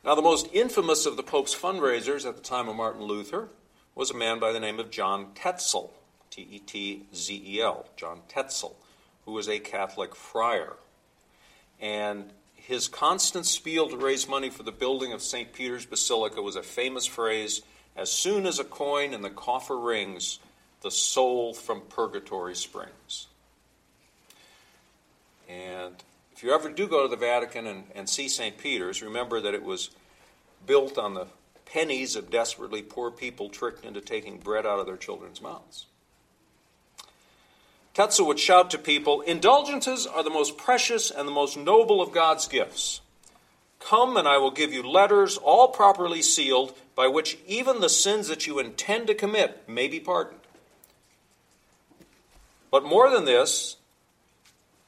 Now, 0.03 0.15
the 0.15 0.22
most 0.22 0.48
infamous 0.53 1.06
of 1.06 1.18
the 1.18 1.24
Pope's 1.24 1.53
fundraisers 1.53 2.27
at 2.27 2.36
the 2.36 2.41
time 2.41 2.70
of 2.70 2.75
Martin 2.75 3.03
Luther 3.03 3.50
was 3.96 4.12
a 4.12 4.15
man 4.15 4.39
by 4.39 4.51
the 4.51 4.60
name 4.60 4.79
of 4.79 4.89
John 4.89 5.27
Tetzel, 5.36 5.94
T 6.29 6.48
E 6.50 6.60
T 6.60 7.06
Z 7.13 7.44
E 7.46 7.62
L, 7.62 7.86
John 7.98 8.22
Tetzel 8.27 8.75
who 9.29 9.36
was 9.36 9.48
a 9.48 9.60
Catholic 9.60 10.15
friar. 10.15 10.75
And 11.79 12.32
his 12.56 12.88
constant 12.88 13.46
spiel 13.46 13.88
to 13.89 13.96
raise 13.96 14.27
money 14.27 14.50
for 14.50 14.63
the 14.63 14.72
building 14.72 15.13
of 15.13 15.22
St. 15.22 15.53
Peter's 15.53 15.86
Basilica 15.86 16.41
was 16.41 16.56
a 16.56 16.63
famous 16.63 17.06
phrase 17.06 17.62
as 17.96 18.12
soon 18.12 18.48
as 18.48 18.58
a 18.58 18.63
coin 18.63 19.13
in 19.13 19.22
the 19.22 19.29
coffer 19.29 19.77
rings, 19.77 20.39
the 20.82 20.89
soul 20.89 21.53
from 21.53 21.82
purgatory 21.82 22.56
springs. 22.56 23.27
And 25.48 25.96
if 26.39 26.43
you 26.43 26.53
ever 26.53 26.69
do 26.69 26.88
go 26.88 27.01
to 27.01 27.10
the 27.10 27.17
Vatican 27.17 27.67
and, 27.67 27.84
and 27.93 28.08
see 28.08 28.29
St. 28.29 28.58
Peter's, 28.58 29.01
remember 29.01 29.41
that 29.41 29.53
it 29.53 29.62
was 29.62 29.89
built 30.65 30.98
on 30.98 31.13
the 31.13 31.27
pennies 31.65 32.15
of 32.15 32.31
desperately 32.31 32.81
poor 32.81 33.12
people 33.12 33.50
tricked 33.50 33.84
into 33.84 34.00
taking 34.00 34.38
bread 34.38 34.65
out 34.65 34.79
of 34.79 34.86
their 34.86 34.96
children's 34.96 35.41
mouths. 35.41 35.88
Tetzel 37.93 38.25
would 38.25 38.39
shout 38.39 38.72
to 38.72 38.77
people 38.77 39.19
Indulgences 39.19 40.08
are 40.08 40.24
the 40.24 40.29
most 40.29 40.58
precious 40.58 41.12
and 41.12 41.27
the 41.27 41.34
most 41.34 41.58
noble 41.58 42.01
of 42.01 42.13
God's 42.13 42.48
gifts. 42.48 43.01
Come, 43.81 44.15
and 44.15 44.25
I 44.25 44.38
will 44.38 44.51
give 44.51 44.72
you 44.72 44.81
letters, 44.81 45.36
all 45.36 45.67
properly 45.67 46.22
sealed, 46.22 46.74
by 46.96 47.08
which 47.08 47.38
even 47.48 47.81
the 47.81 47.89
sins 47.89 48.29
that 48.29 48.48
you 48.48 48.60
intend 48.60 49.08
to 49.08 49.13
commit 49.13 49.67
may 49.67 49.89
be 49.89 50.00
pardoned. 50.00 50.39
But 52.72 52.86
more 52.86 53.10
than 53.10 53.25
this, 53.25 53.75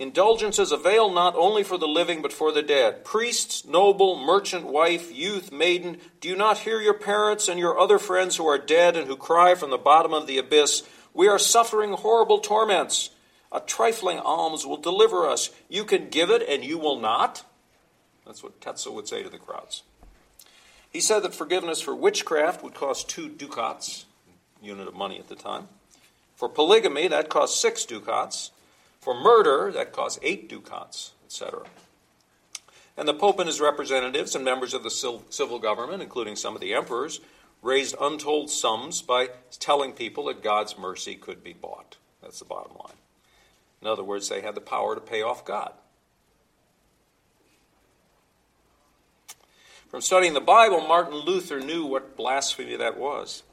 indulgences 0.02 0.72
avail 0.72 1.12
not 1.12 1.36
only 1.36 1.64
for 1.64 1.78
the 1.78 1.88
living, 1.88 2.22
but 2.22 2.34
for 2.34 2.52
the 2.52 2.64
dead. 2.64 3.06
Priests, 3.06 3.64
noble, 3.66 4.18
merchant 4.18 4.66
wife, 4.66 5.16
youth, 5.16 5.52
maiden, 5.52 5.98
do 6.20 6.28
you 6.28 6.36
not 6.36 6.58
hear 6.58 6.82
your 6.82 6.96
parents 6.96 7.48
and 7.48 7.60
your 7.60 7.80
other 7.80 8.00
friends 8.00 8.36
who 8.36 8.48
are 8.48 8.58
dead 8.58 8.98
and 8.98 9.08
who 9.08 9.16
cry 9.16 9.54
from 9.54 9.70
the 9.70 9.78
bottom 9.78 10.14
of 10.14 10.26
the 10.28 10.40
abyss, 10.40 10.84
We 11.14 11.28
are 11.28 11.38
suffering 11.38 11.92
horrible 11.92 12.40
torments. 12.40 13.10
A 13.52 13.60
trifling 13.60 14.18
alms 14.18 14.66
will 14.66 14.78
deliver 14.78 15.28
us. 15.28 15.50
You 15.68 15.84
can 15.84 16.10
give 16.10 16.30
it 16.30 16.42
and 16.48 16.64
you 16.64 16.78
will 16.78 17.00
not? 17.00 17.44
That's 18.26 18.42
what 18.42 18.62
Tetzel 18.62 18.96
would 18.96 19.10
say 19.10 19.24
to 19.24 19.30
the 19.30 19.38
crowds. 19.38 19.84
He 20.90 21.02
said 21.02 21.20
that 21.20 21.36
forgiveness 21.36 21.82
for 21.82 21.94
witchcraft 21.94 22.64
would 22.64 22.74
cost 22.74 23.10
two 23.10 23.30
ducats, 23.30 24.06
unit 24.62 24.88
of 24.88 24.94
money 24.94 25.20
at 25.20 25.28
the 25.28 25.36
time. 25.36 25.68
For 26.36 26.50
polygamy, 26.50 27.08
that 27.10 27.30
cost 27.30 27.62
six 27.62 27.86
ducats. 27.86 28.52
For 29.02 29.20
murder, 29.20 29.72
that 29.72 29.92
cost 29.92 30.20
eight 30.22 30.48
ducats, 30.48 31.12
etc. 31.26 31.64
And 32.96 33.08
the 33.08 33.14
Pope 33.14 33.40
and 33.40 33.48
his 33.48 33.60
representatives 33.60 34.36
and 34.36 34.46
members 34.46 34.74
of 34.74 34.84
the 34.84 35.22
civil 35.30 35.60
government, 35.60 36.04
including 36.04 36.36
some 36.36 36.54
of 36.54 36.62
the 36.62 36.74
emperors, 36.74 37.20
raised 37.64 37.96
untold 38.00 38.50
sums 38.50 39.02
by 39.02 39.30
telling 39.60 39.94
people 39.94 40.26
that 40.26 40.44
God's 40.44 40.78
mercy 40.78 41.16
could 41.16 41.44
be 41.44 41.54
bought. 41.54 41.98
That's 42.22 42.40
the 42.40 42.46
bottom 42.46 42.74
line. 42.78 42.94
In 43.82 43.88
other 43.88 44.04
words, 44.04 44.30
they 44.30 44.42
had 44.42 44.54
the 44.54 44.62
power 44.62 44.94
to 44.94 45.02
pay 45.02 45.24
off 45.24 45.44
God. 45.44 45.74
From 49.90 50.02
studying 50.02 50.34
the 50.34 50.40
Bible, 50.40 50.82
Martin 50.82 51.16
Luther 51.16 51.60
knew 51.60 51.86
what 51.86 52.16
blasphemy 52.16 52.76
that 52.76 52.98
was. 52.98 53.44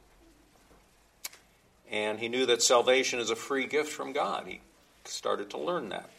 And 1.90 2.18
he 2.18 2.28
knew 2.28 2.44
that 2.46 2.62
salvation 2.62 3.18
is 3.18 3.30
a 3.30 3.36
free 3.36 3.66
gift 3.66 3.90
from 3.90 4.12
God. 4.12 4.46
He 4.46 4.60
started 5.10 5.50
to 5.50 5.58
learn 5.58 5.88
that. 5.90 6.10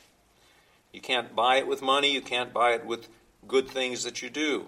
You 0.91 1.01
can't 1.01 1.35
buy 1.35 1.57
it 1.57 1.67
with 1.67 1.81
money, 1.81 2.11
you 2.11 2.21
can't 2.21 2.53
buy 2.53 2.73
it 2.73 2.85
with 2.85 3.07
good 3.47 3.67
things 3.67 4.03
that 4.03 4.21
you 4.21 4.29
do. 4.29 4.67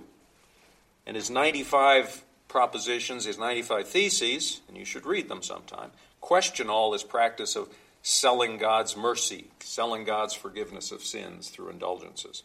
And 1.05 1.15
his 1.15 1.29
95 1.29 2.23
propositions, 2.47 3.25
his 3.25 3.39
95 3.39 3.87
theses, 3.87 4.61
and 4.67 4.77
you 4.77 4.85
should 4.85 5.05
read 5.05 5.29
them 5.29 5.41
sometime, 5.41 5.91
question 6.19 6.69
all 6.69 6.91
this 6.91 7.03
practice 7.03 7.55
of 7.55 7.69
selling 8.03 8.57
God's 8.57 8.95
mercy, 8.95 9.47
selling 9.59 10.03
God's 10.03 10.33
forgiveness 10.33 10.91
of 10.91 11.01
sins 11.01 11.49
through 11.49 11.69
indulgences. 11.69 12.43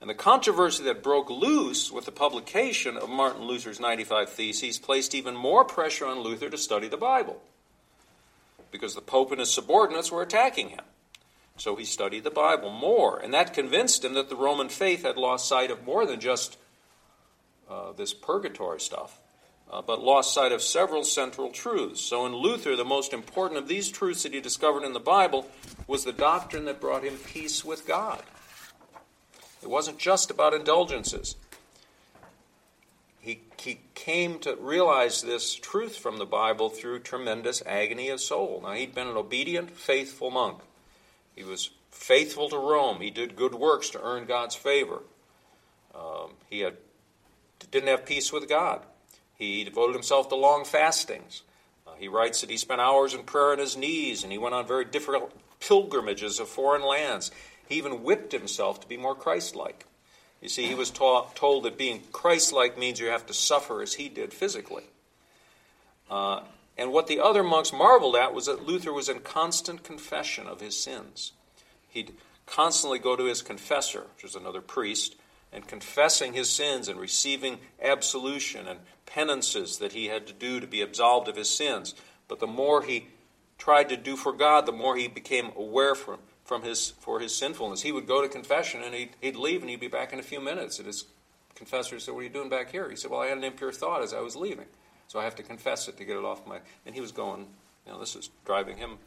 And 0.00 0.10
the 0.10 0.14
controversy 0.14 0.82
that 0.84 1.02
broke 1.02 1.30
loose 1.30 1.92
with 1.92 2.06
the 2.06 2.12
publication 2.12 2.96
of 2.96 3.08
Martin 3.08 3.42
Luther's 3.42 3.78
95 3.78 4.30
Theses 4.30 4.78
placed 4.78 5.14
even 5.14 5.36
more 5.36 5.64
pressure 5.64 6.06
on 6.06 6.20
Luther 6.20 6.50
to 6.50 6.58
study 6.58 6.88
the 6.88 6.96
Bible 6.96 7.40
because 8.72 8.94
the 8.94 9.00
Pope 9.00 9.30
and 9.30 9.38
his 9.38 9.52
subordinates 9.52 10.10
were 10.10 10.22
attacking 10.22 10.70
him. 10.70 10.80
So 11.62 11.76
he 11.76 11.84
studied 11.84 12.24
the 12.24 12.30
Bible 12.32 12.70
more, 12.70 13.20
and 13.20 13.32
that 13.34 13.54
convinced 13.54 14.04
him 14.04 14.14
that 14.14 14.28
the 14.28 14.34
Roman 14.34 14.68
faith 14.68 15.04
had 15.04 15.16
lost 15.16 15.46
sight 15.46 15.70
of 15.70 15.84
more 15.84 16.04
than 16.04 16.18
just 16.18 16.58
uh, 17.70 17.92
this 17.92 18.12
purgatory 18.12 18.80
stuff, 18.80 19.20
uh, 19.70 19.80
but 19.80 20.02
lost 20.02 20.34
sight 20.34 20.50
of 20.50 20.60
several 20.60 21.04
central 21.04 21.50
truths. 21.50 22.00
So 22.00 22.26
in 22.26 22.34
Luther, 22.34 22.74
the 22.74 22.84
most 22.84 23.12
important 23.12 23.60
of 23.60 23.68
these 23.68 23.90
truths 23.90 24.24
that 24.24 24.34
he 24.34 24.40
discovered 24.40 24.82
in 24.82 24.92
the 24.92 24.98
Bible 24.98 25.48
was 25.86 26.02
the 26.02 26.12
doctrine 26.12 26.64
that 26.64 26.80
brought 26.80 27.04
him 27.04 27.14
peace 27.14 27.64
with 27.64 27.86
God. 27.86 28.24
It 29.62 29.70
wasn't 29.70 29.98
just 29.98 30.32
about 30.32 30.54
indulgences. 30.54 31.36
He, 33.20 33.42
he 33.56 33.82
came 33.94 34.40
to 34.40 34.56
realize 34.56 35.22
this 35.22 35.54
truth 35.54 35.96
from 35.96 36.18
the 36.18 36.26
Bible 36.26 36.70
through 36.70 36.98
tremendous 36.98 37.62
agony 37.64 38.08
of 38.08 38.20
soul. 38.20 38.62
Now, 38.64 38.72
he'd 38.72 38.96
been 38.96 39.06
an 39.06 39.16
obedient, 39.16 39.70
faithful 39.70 40.32
monk. 40.32 40.58
He 41.42 41.50
was 41.50 41.70
faithful 41.90 42.48
to 42.50 42.56
Rome. 42.56 43.00
He 43.00 43.10
did 43.10 43.34
good 43.34 43.54
works 43.54 43.90
to 43.90 44.02
earn 44.02 44.26
God's 44.26 44.54
favor. 44.54 45.02
Um, 45.92 46.34
he 46.48 46.60
had, 46.60 46.76
didn't 47.72 47.88
have 47.88 48.06
peace 48.06 48.32
with 48.32 48.48
God. 48.48 48.82
He 49.34 49.64
devoted 49.64 49.94
himself 49.94 50.28
to 50.28 50.36
long 50.36 50.64
fastings. 50.64 51.42
Uh, 51.84 51.94
he 51.98 52.06
writes 52.06 52.40
that 52.40 52.50
he 52.50 52.56
spent 52.56 52.80
hours 52.80 53.12
in 53.12 53.24
prayer 53.24 53.52
on 53.52 53.58
his 53.58 53.76
knees 53.76 54.22
and 54.22 54.30
he 54.30 54.38
went 54.38 54.54
on 54.54 54.68
very 54.68 54.84
difficult 54.84 55.32
pilgrimages 55.58 56.38
of 56.38 56.48
foreign 56.48 56.84
lands. 56.84 57.32
He 57.68 57.74
even 57.74 58.04
whipped 58.04 58.30
himself 58.30 58.80
to 58.80 58.86
be 58.86 58.96
more 58.96 59.16
Christ 59.16 59.56
like. 59.56 59.86
You 60.40 60.48
see, 60.48 60.66
he 60.66 60.76
was 60.76 60.90
taught, 60.90 61.34
told 61.34 61.64
that 61.64 61.76
being 61.76 62.02
Christ 62.12 62.52
like 62.52 62.78
means 62.78 63.00
you 63.00 63.08
have 63.08 63.26
to 63.26 63.34
suffer 63.34 63.82
as 63.82 63.94
he 63.94 64.08
did 64.08 64.32
physically. 64.32 64.84
Uh, 66.08 66.42
and 66.76 66.92
what 66.92 67.06
the 67.06 67.20
other 67.20 67.42
monks 67.42 67.72
marveled 67.72 68.16
at 68.16 68.34
was 68.34 68.46
that 68.46 68.66
Luther 68.66 68.92
was 68.92 69.08
in 69.08 69.20
constant 69.20 69.82
confession 69.82 70.46
of 70.46 70.60
his 70.60 70.78
sins. 70.78 71.32
He'd 71.88 72.14
constantly 72.46 72.98
go 72.98 73.16
to 73.16 73.24
his 73.24 73.42
confessor, 73.42 74.06
which 74.14 74.24
was 74.24 74.34
another 74.34 74.60
priest, 74.60 75.16
and 75.52 75.66
confessing 75.66 76.32
his 76.32 76.48
sins 76.48 76.88
and 76.88 76.98
receiving 76.98 77.58
absolution 77.80 78.66
and 78.66 78.80
penances 79.04 79.78
that 79.78 79.92
he 79.92 80.06
had 80.06 80.26
to 80.26 80.32
do 80.32 80.60
to 80.60 80.66
be 80.66 80.80
absolved 80.80 81.28
of 81.28 81.36
his 81.36 81.50
sins. 81.50 81.94
But 82.26 82.40
the 82.40 82.46
more 82.46 82.82
he 82.82 83.08
tried 83.58 83.90
to 83.90 83.96
do 83.96 84.16
for 84.16 84.32
God, 84.32 84.64
the 84.64 84.72
more 84.72 84.96
he 84.96 85.08
became 85.08 85.52
aware 85.54 85.94
from, 85.94 86.18
from 86.44 86.62
his 86.62 86.90
for 87.00 87.20
his 87.20 87.34
sinfulness. 87.34 87.82
He 87.82 87.92
would 87.92 88.06
go 88.06 88.22
to 88.22 88.28
confession 88.28 88.82
and 88.82 88.94
he'd, 88.94 89.10
he'd 89.20 89.36
leave 89.36 89.60
and 89.60 89.68
he'd 89.68 89.80
be 89.80 89.88
back 89.88 90.12
in 90.12 90.18
a 90.18 90.22
few 90.22 90.40
minutes. 90.40 90.78
And 90.78 90.86
his 90.86 91.04
confessor 91.54 92.00
said, 92.00 92.14
"What 92.14 92.20
are 92.20 92.24
you 92.24 92.30
doing 92.30 92.48
back 92.48 92.72
here?" 92.72 92.88
He 92.88 92.96
said, 92.96 93.10
"Well, 93.10 93.20
I 93.20 93.26
had 93.26 93.36
an 93.36 93.44
impure 93.44 93.72
thought 93.72 94.02
as 94.02 94.14
I 94.14 94.20
was 94.20 94.34
leaving, 94.34 94.66
so 95.08 95.18
I 95.18 95.24
have 95.24 95.36
to 95.36 95.42
confess 95.42 95.88
it 95.88 95.96
to 95.98 96.04
get 96.04 96.16
it 96.16 96.24
off 96.24 96.46
my." 96.46 96.60
And 96.86 96.94
he 96.94 97.00
was 97.00 97.12
going, 97.12 97.46
you 97.86 97.92
know, 97.92 97.98
this 97.98 98.16
is 98.16 98.30
driving 98.44 98.76
him 98.76 98.98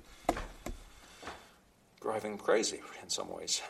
driving 2.01 2.33
him 2.33 2.37
crazy 2.37 2.81
in 3.01 3.09
some 3.09 3.29
ways. 3.29 3.61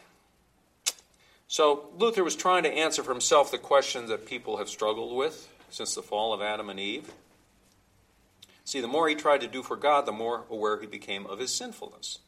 So 1.47 1.89
Luther 1.97 2.23
was 2.23 2.35
trying 2.35 2.63
to 2.63 2.69
answer 2.69 3.01
for 3.01 3.11
himself 3.11 3.49
the 3.49 3.57
questions 3.57 4.09
that 4.09 4.25
people 4.25 4.57
have 4.57 4.67
struggled 4.67 5.15
with 5.15 5.49
since 5.69 5.95
the 5.95 6.01
fall 6.01 6.33
of 6.33 6.41
Adam 6.41 6.69
and 6.69 6.79
Eve. 6.79 7.11
See, 8.65 8.81
the 8.81 8.87
more 8.87 9.07
he 9.07 9.15
tried 9.15 9.41
to 9.41 9.47
do 9.47 9.61
for 9.61 9.75
God, 9.75 10.05
the 10.05 10.11
more 10.11 10.43
aware 10.49 10.81
he 10.81 10.87
became 10.87 11.25
of 11.27 11.39
his 11.39 11.53
sinfulness. 11.53 12.19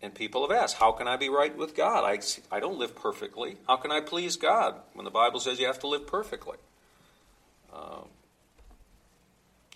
And 0.00 0.14
people 0.14 0.46
have 0.46 0.56
asked, 0.56 0.76
How 0.76 0.92
can 0.92 1.08
I 1.08 1.16
be 1.16 1.28
right 1.28 1.56
with 1.56 1.74
God? 1.74 2.04
I, 2.04 2.20
I 2.54 2.60
don't 2.60 2.78
live 2.78 2.94
perfectly. 2.94 3.56
How 3.66 3.76
can 3.76 3.90
I 3.90 4.00
please 4.00 4.36
God 4.36 4.76
when 4.94 5.04
the 5.04 5.10
Bible 5.10 5.40
says 5.40 5.58
you 5.58 5.66
have 5.66 5.80
to 5.80 5.88
live 5.88 6.06
perfectly? 6.06 6.58
Uh, 7.72 8.02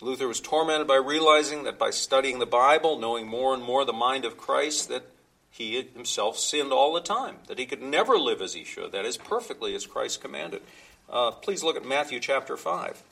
Luther 0.01 0.27
was 0.27 0.39
tormented 0.39 0.87
by 0.87 0.95
realizing 0.95 1.63
that 1.63 1.77
by 1.77 1.91
studying 1.91 2.39
the 2.39 2.47
Bible, 2.47 2.97
knowing 2.97 3.27
more 3.27 3.53
and 3.53 3.61
more 3.61 3.85
the 3.85 3.93
mind 3.93 4.25
of 4.25 4.35
Christ, 4.35 4.89
that 4.89 5.03
he 5.51 5.81
himself 5.93 6.39
sinned 6.39 6.73
all 6.73 6.93
the 6.93 7.01
time, 7.01 7.37
that 7.47 7.59
he 7.59 7.67
could 7.67 7.81
never 7.81 8.17
live 8.17 8.41
as 8.41 8.55
he 8.55 8.63
should, 8.63 8.91
that 8.93 9.05
is, 9.05 9.17
perfectly 9.17 9.75
as 9.75 9.85
Christ 9.85 10.21
commanded. 10.21 10.63
Uh, 11.07 11.31
please 11.31 11.63
look 11.63 11.75
at 11.75 11.85
Matthew 11.85 12.19
chapter 12.19 12.57
5. 12.57 13.03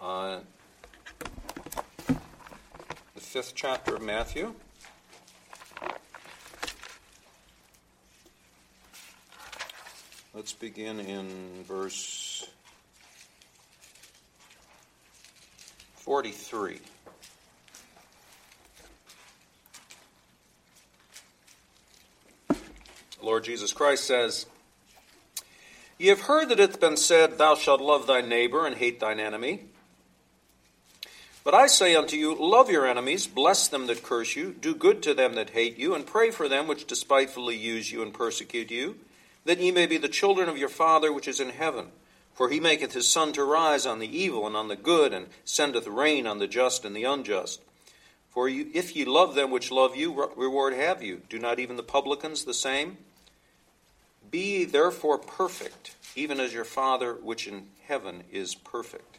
Uh, 0.00 0.38
fifth 3.16 3.52
chapter 3.56 3.96
of 3.96 4.02
Matthew. 4.02 4.54
Let's 10.32 10.52
begin 10.52 11.00
in 11.00 11.64
verse 11.64 12.48
43. 16.08 16.78
The 22.48 22.56
Lord 23.20 23.44
Jesus 23.44 23.74
Christ 23.74 24.04
says, 24.04 24.46
Ye 25.98 26.06
have 26.06 26.22
heard 26.22 26.48
that 26.48 26.60
it 26.60 26.70
hath 26.70 26.80
been 26.80 26.96
said, 26.96 27.36
Thou 27.36 27.56
shalt 27.56 27.82
love 27.82 28.06
thy 28.06 28.22
neighbor 28.22 28.66
and 28.66 28.76
hate 28.76 29.00
thine 29.00 29.20
enemy. 29.20 29.64
But 31.44 31.52
I 31.52 31.66
say 31.66 31.94
unto 31.94 32.16
you, 32.16 32.34
love 32.34 32.70
your 32.70 32.86
enemies, 32.86 33.26
bless 33.26 33.68
them 33.68 33.86
that 33.88 34.02
curse 34.02 34.34
you, 34.34 34.54
do 34.58 34.74
good 34.74 35.02
to 35.02 35.12
them 35.12 35.34
that 35.34 35.50
hate 35.50 35.76
you, 35.76 35.94
and 35.94 36.06
pray 36.06 36.30
for 36.30 36.48
them 36.48 36.66
which 36.68 36.86
despitefully 36.86 37.58
use 37.58 37.92
you 37.92 38.00
and 38.00 38.14
persecute 38.14 38.70
you, 38.70 38.96
that 39.44 39.60
ye 39.60 39.70
may 39.72 39.84
be 39.84 39.98
the 39.98 40.08
children 40.08 40.48
of 40.48 40.56
your 40.56 40.70
Father 40.70 41.12
which 41.12 41.28
is 41.28 41.38
in 41.38 41.50
heaven. 41.50 41.88
For 42.38 42.50
he 42.50 42.60
maketh 42.60 42.92
his 42.92 43.08
sun 43.08 43.32
to 43.32 43.42
rise 43.42 43.84
on 43.84 43.98
the 43.98 44.16
evil 44.16 44.46
and 44.46 44.54
on 44.54 44.68
the 44.68 44.76
good, 44.76 45.12
and 45.12 45.26
sendeth 45.44 45.88
rain 45.88 46.24
on 46.24 46.38
the 46.38 46.46
just 46.46 46.84
and 46.84 46.94
the 46.94 47.02
unjust. 47.02 47.60
For 48.30 48.48
you, 48.48 48.70
if 48.72 48.94
ye 48.94 49.04
love 49.04 49.34
them 49.34 49.50
which 49.50 49.72
love 49.72 49.96
you, 49.96 50.30
reward 50.36 50.72
have 50.74 51.02
you. 51.02 51.22
Do 51.28 51.40
not 51.40 51.58
even 51.58 51.74
the 51.74 51.82
publicans 51.82 52.44
the 52.44 52.54
same? 52.54 52.98
Be 54.30 54.58
ye 54.58 54.64
therefore 54.66 55.18
perfect, 55.18 55.96
even 56.14 56.38
as 56.38 56.54
your 56.54 56.64
Father 56.64 57.14
which 57.14 57.48
in 57.48 57.66
heaven 57.88 58.22
is 58.30 58.54
perfect 58.54 59.18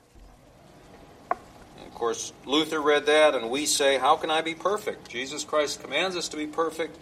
Of 1.30 1.94
course, 1.94 2.32
Luther 2.46 2.80
read 2.80 3.06
that, 3.08 3.36
and 3.36 3.50
we 3.50 3.66
say, 3.66 3.98
How 3.98 4.16
can 4.16 4.32
I 4.32 4.40
be 4.40 4.56
perfect? 4.56 5.10
Jesus 5.10 5.44
Christ 5.44 5.84
commands 5.84 6.16
us 6.16 6.30
to 6.30 6.38
be 6.38 6.48
perfect. 6.48 6.98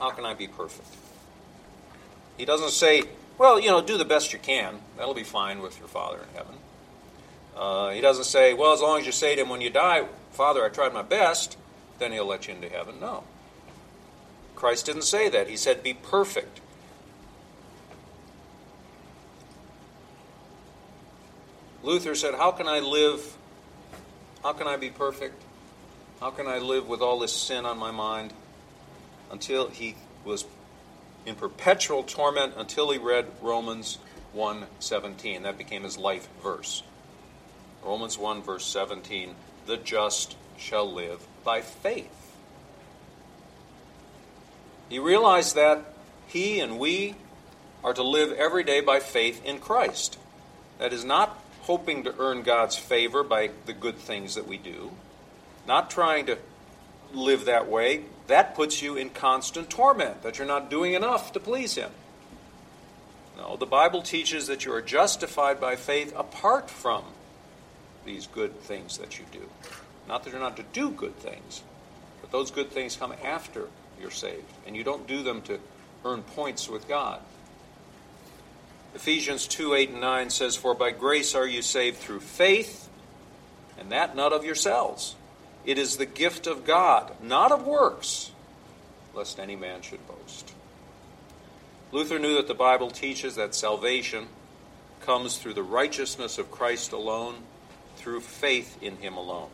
How 0.00 0.10
can 0.10 0.24
I 0.24 0.34
be 0.34 0.48
perfect? 0.48 0.88
He 2.36 2.44
doesn't 2.44 2.70
say, 2.70 3.04
Well, 3.40 3.58
you 3.58 3.68
know, 3.68 3.80
do 3.80 3.96
the 3.96 4.04
best 4.04 4.34
you 4.34 4.38
can. 4.38 4.80
That'll 4.98 5.14
be 5.14 5.22
fine 5.22 5.62
with 5.62 5.78
your 5.78 5.88
Father 5.88 6.18
in 6.18 6.36
heaven. 6.36 6.54
Uh, 7.56 7.88
he 7.88 8.02
doesn't 8.02 8.24
say, 8.24 8.52
Well, 8.52 8.74
as 8.74 8.82
long 8.82 9.00
as 9.00 9.06
you 9.06 9.12
say 9.12 9.34
to 9.34 9.40
him 9.40 9.48
when 9.48 9.62
you 9.62 9.70
die, 9.70 10.04
Father, 10.32 10.62
I 10.62 10.68
tried 10.68 10.92
my 10.92 11.00
best, 11.00 11.56
then 11.98 12.12
he'll 12.12 12.26
let 12.26 12.48
you 12.48 12.54
into 12.54 12.68
heaven. 12.68 13.00
No. 13.00 13.24
Christ 14.54 14.84
didn't 14.84 15.04
say 15.04 15.30
that. 15.30 15.48
He 15.48 15.56
said, 15.56 15.82
Be 15.82 15.94
perfect. 15.94 16.60
Luther 21.82 22.14
said, 22.14 22.34
How 22.34 22.50
can 22.50 22.68
I 22.68 22.80
live? 22.80 23.38
How 24.42 24.52
can 24.52 24.66
I 24.66 24.76
be 24.76 24.90
perfect? 24.90 25.42
How 26.20 26.30
can 26.30 26.46
I 26.46 26.58
live 26.58 26.86
with 26.86 27.00
all 27.00 27.18
this 27.18 27.32
sin 27.32 27.64
on 27.64 27.78
my 27.78 27.90
mind? 27.90 28.34
Until 29.30 29.70
he 29.70 29.94
was 30.26 30.44
in 31.26 31.34
perpetual 31.34 32.02
torment 32.02 32.54
until 32.56 32.90
he 32.90 32.98
read 32.98 33.26
Romans 33.40 33.98
1:17. 34.34 35.42
That 35.42 35.58
became 35.58 35.82
his 35.82 35.98
life 35.98 36.28
verse. 36.42 36.82
Romans 37.82 38.18
1 38.18 38.42
verse 38.42 38.66
17, 38.66 39.34
the 39.66 39.76
just 39.76 40.36
shall 40.58 40.90
live 40.90 41.26
by 41.44 41.60
faith. 41.60 42.36
He 44.88 44.98
realized 44.98 45.54
that 45.54 45.94
he 46.26 46.60
and 46.60 46.78
we 46.78 47.14
are 47.82 47.94
to 47.94 48.02
live 48.02 48.32
every 48.32 48.64
day 48.64 48.80
by 48.80 49.00
faith 49.00 49.44
in 49.44 49.58
Christ. 49.58 50.18
That 50.78 50.92
is 50.92 51.04
not 51.04 51.42
hoping 51.62 52.04
to 52.04 52.14
earn 52.18 52.42
God's 52.42 52.76
favor 52.76 53.22
by 53.22 53.50
the 53.66 53.72
good 53.72 53.96
things 53.96 54.34
that 54.34 54.46
we 54.46 54.58
do, 54.58 54.90
not 55.66 55.90
trying 55.90 56.26
to 56.26 56.38
live 57.12 57.44
that 57.46 57.68
way. 57.68 58.04
That 58.30 58.54
puts 58.54 58.80
you 58.80 58.96
in 58.96 59.10
constant 59.10 59.70
torment, 59.70 60.22
that 60.22 60.38
you're 60.38 60.46
not 60.46 60.70
doing 60.70 60.94
enough 60.94 61.32
to 61.32 61.40
please 61.40 61.74
Him. 61.74 61.90
No, 63.36 63.56
the 63.56 63.66
Bible 63.66 64.02
teaches 64.02 64.46
that 64.46 64.64
you 64.64 64.72
are 64.72 64.80
justified 64.80 65.60
by 65.60 65.74
faith 65.74 66.14
apart 66.16 66.70
from 66.70 67.02
these 68.04 68.28
good 68.28 68.60
things 68.60 68.98
that 68.98 69.18
you 69.18 69.24
do. 69.32 69.48
Not 70.06 70.22
that 70.22 70.30
you're 70.30 70.38
not 70.38 70.56
to 70.58 70.62
do 70.62 70.92
good 70.92 71.16
things, 71.16 71.64
but 72.20 72.30
those 72.30 72.52
good 72.52 72.70
things 72.70 72.94
come 72.94 73.12
after 73.24 73.66
you're 74.00 74.12
saved, 74.12 74.52
and 74.64 74.76
you 74.76 74.84
don't 74.84 75.08
do 75.08 75.24
them 75.24 75.42
to 75.42 75.58
earn 76.04 76.22
points 76.22 76.68
with 76.68 76.86
God. 76.86 77.20
Ephesians 78.94 79.48
2 79.48 79.74
8 79.74 79.90
and 79.90 80.00
9 80.00 80.30
says, 80.30 80.54
For 80.54 80.74
by 80.74 80.92
grace 80.92 81.34
are 81.34 81.48
you 81.48 81.62
saved 81.62 81.96
through 81.96 82.20
faith, 82.20 82.88
and 83.76 83.90
that 83.90 84.14
not 84.14 84.32
of 84.32 84.44
yourselves. 84.44 85.16
It 85.64 85.78
is 85.78 85.96
the 85.96 86.06
gift 86.06 86.46
of 86.46 86.64
God, 86.64 87.12
not 87.22 87.52
of 87.52 87.66
works, 87.66 88.30
lest 89.14 89.38
any 89.38 89.56
man 89.56 89.82
should 89.82 90.06
boast. 90.06 90.54
Luther 91.92 92.18
knew 92.18 92.36
that 92.36 92.48
the 92.48 92.54
Bible 92.54 92.90
teaches 92.90 93.34
that 93.34 93.54
salvation 93.54 94.28
comes 95.00 95.38
through 95.38 95.54
the 95.54 95.62
righteousness 95.62 96.38
of 96.38 96.50
Christ 96.50 96.92
alone, 96.92 97.36
through 97.96 98.20
faith 98.20 98.80
in 98.82 98.96
him 98.96 99.16
alone. 99.16 99.50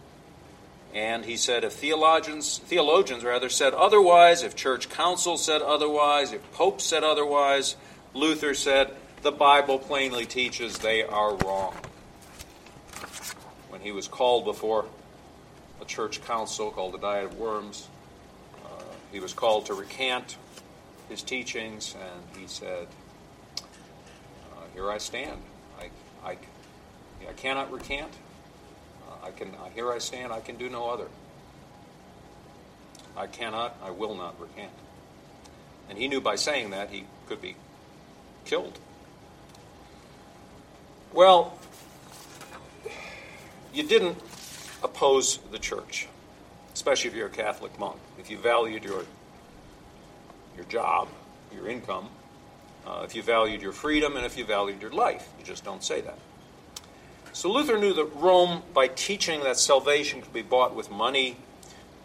And 0.95 1.25
he 1.25 1.37
said 1.37 1.65
if 1.65 1.73
theologians 1.73 2.59
theologians 2.59 3.25
rather 3.25 3.49
said 3.49 3.75
otherwise, 3.75 4.43
if 4.43 4.55
church 4.55 4.89
councils 4.89 5.45
said 5.45 5.63
otherwise, 5.63 6.33
if 6.33 6.53
popes 6.53 6.85
said 6.85 7.05
otherwise, 7.05 7.77
Luther 8.15 8.55
said 8.55 8.95
the 9.23 9.33
Bible 9.33 9.79
plainly 9.79 10.27
teaches 10.27 10.79
they 10.79 11.03
are 11.03 11.35
wrong. 11.37 11.75
When 13.69 13.81
he 13.81 13.93
was 13.93 14.09
called 14.09 14.45
before 14.45 14.87
a 15.81 15.85
church 15.85 16.23
council 16.25 16.71
called 16.71 16.95
the 16.95 16.99
Diet 16.99 17.25
of 17.25 17.39
Worms, 17.39 17.89
uh, 18.65 18.69
he 19.13 19.21
was 19.21 19.33
called 19.33 19.67
to 19.67 19.75
recant 19.75 20.37
his 21.09 21.23
teachings, 21.23 21.95
and 21.95 22.41
he 22.41 22.47
said, 22.47 22.89
uh, 23.59 24.61
Here 24.75 24.91
I 24.91 24.99
stand. 24.99 25.41
I, 25.79 25.91
I, 26.25 26.37
I 27.29 27.33
cannot 27.37 27.73
recant. 27.73 28.13
Uh, 29.09 29.27
I 29.27 29.31
can, 29.31 29.49
uh, 29.49 29.69
here 29.75 29.91
I 29.93 29.99
stand. 29.99 30.33
I 30.33 30.41
can 30.41 30.57
do 30.57 30.69
no 30.69 30.89
other. 30.91 31.09
I 33.17 33.27
cannot, 33.27 33.77
I 33.83 33.91
will 33.91 34.15
not 34.15 34.39
recant. 34.41 34.73
And 35.89 35.97
he 35.97 36.09
knew 36.09 36.21
by 36.21 36.37
saying 36.37 36.71
that 36.71 36.91
he 36.91 37.05
could 37.27 37.41
be 37.41 37.57
killed. 38.45 38.79
Well, 41.13 41.57
you 43.73 43.85
didn't 43.85 44.19
oppose 44.87 45.39
the 45.51 45.59
church, 45.59 46.07
especially 46.73 47.11
if 47.11 47.17
you're 47.17 47.27
a 47.27 47.31
Catholic 47.45 47.79
monk. 47.79 47.99
If 48.19 48.31
you 48.31 48.39
valued 48.39 48.85
your 48.85 49.05
your 50.57 50.65
job, 50.65 51.09
your 51.53 51.69
income, 51.69 52.09
uh, 52.87 53.03
if 53.05 53.15
you 53.15 53.23
valued 53.23 53.61
your 53.61 53.73
freedom, 53.73 54.17
and 54.17 54.25
if 54.25 54.39
you 54.39 54.45
valued 54.45 54.81
your 54.81 54.93
life, 54.93 55.29
you 55.39 55.45
just 55.45 55.65
don't 55.65 55.85
say 55.85 56.01
that. 56.01 56.19
So 57.33 57.53
Luther 57.53 57.77
knew 57.77 57.93
that 57.93 58.07
Rome, 58.15 58.63
by 58.73 58.89
teaching 58.89 59.41
that 59.43 59.59
salvation 59.59 60.23
could 60.23 60.33
be 60.33 60.41
bought 60.41 60.75
with 60.75 60.91
money 60.91 61.37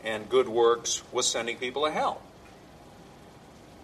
and 0.03 0.27
good 0.27 0.49
works, 0.49 1.03
was 1.13 1.25
sending 1.27 1.55
people 1.55 1.85
to 1.85 1.91
hell. 1.91 2.21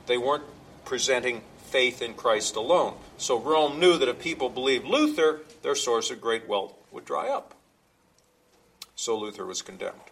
They 0.08 0.18
weren't 0.18 0.44
presenting 0.84 1.44
faith 1.68 2.02
in 2.02 2.16
Christ 2.16 2.56
alone. 2.56 2.96
So 3.18 3.40
Rome 3.40 3.80
knew 3.80 3.98
that 3.98 4.10
if 4.10 4.20
people 4.20 4.50
believed 4.50 4.86
Luther, 4.86 5.42
their 5.62 5.76
source 5.76 6.12
of 6.12 6.20
great 6.20 6.48
wealth 6.50 6.74
would 6.92 7.06
dry 7.06 7.30
up. 7.30 7.54
So 8.98 9.16
Luther 9.18 9.46
was 9.46 9.62
condemned. 9.62 10.12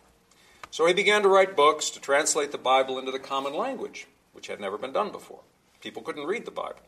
So 0.69 0.85
he 0.85 0.93
began 0.93 1.23
to 1.23 1.27
write 1.27 1.55
books 1.55 1.89
to 1.89 1.99
translate 1.99 2.51
the 2.51 2.57
Bible 2.57 2.99
into 2.99 3.11
the 3.11 3.19
common 3.19 3.53
language, 3.53 4.07
which 4.31 4.47
had 4.47 4.61
never 4.61 4.77
been 4.77 4.93
done 4.93 5.11
before. 5.11 5.39
People 5.81 6.03
couldn't 6.03 6.25
read 6.25 6.45
the 6.45 6.51
Bible. 6.51 6.79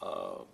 Uh, 0.00 0.44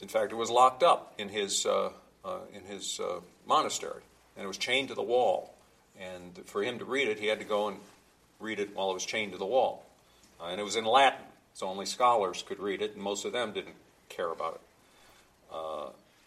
in 0.00 0.08
fact, 0.08 0.32
it 0.32 0.36
was 0.36 0.50
locked 0.50 0.82
up 0.82 1.12
in 1.18 1.28
his, 1.28 1.66
uh, 1.66 1.90
uh, 2.24 2.38
in 2.54 2.64
his 2.64 2.98
uh, 2.98 3.20
monastery, 3.46 4.02
and 4.34 4.44
it 4.44 4.48
was 4.48 4.58
chained 4.58 4.88
to 4.88 4.94
the 4.94 5.02
wall. 5.02 5.54
And 6.00 6.40
for 6.46 6.62
him 6.62 6.78
to 6.78 6.84
read 6.86 7.08
it, 7.08 7.20
he 7.20 7.26
had 7.26 7.38
to 7.38 7.44
go 7.44 7.68
and 7.68 7.78
read 8.40 8.58
it 8.58 8.74
while 8.74 8.90
it 8.90 8.94
was 8.94 9.04
chained 9.04 9.32
to 9.32 9.38
the 9.38 9.46
wall. 9.46 9.84
Uh, 10.40 10.46
and 10.46 10.60
it 10.60 10.64
was 10.64 10.76
in 10.76 10.84
Latin. 10.84 11.24
So 11.52 11.66
only 11.66 11.86
scholars 11.86 12.42
could 12.46 12.60
read 12.60 12.80
it, 12.80 12.94
and 12.94 13.02
most 13.02 13.26
of 13.26 13.32
them 13.32 13.52
didn't 13.52 13.76
care 14.08 14.30
about 14.30 14.54
it. 14.54 14.60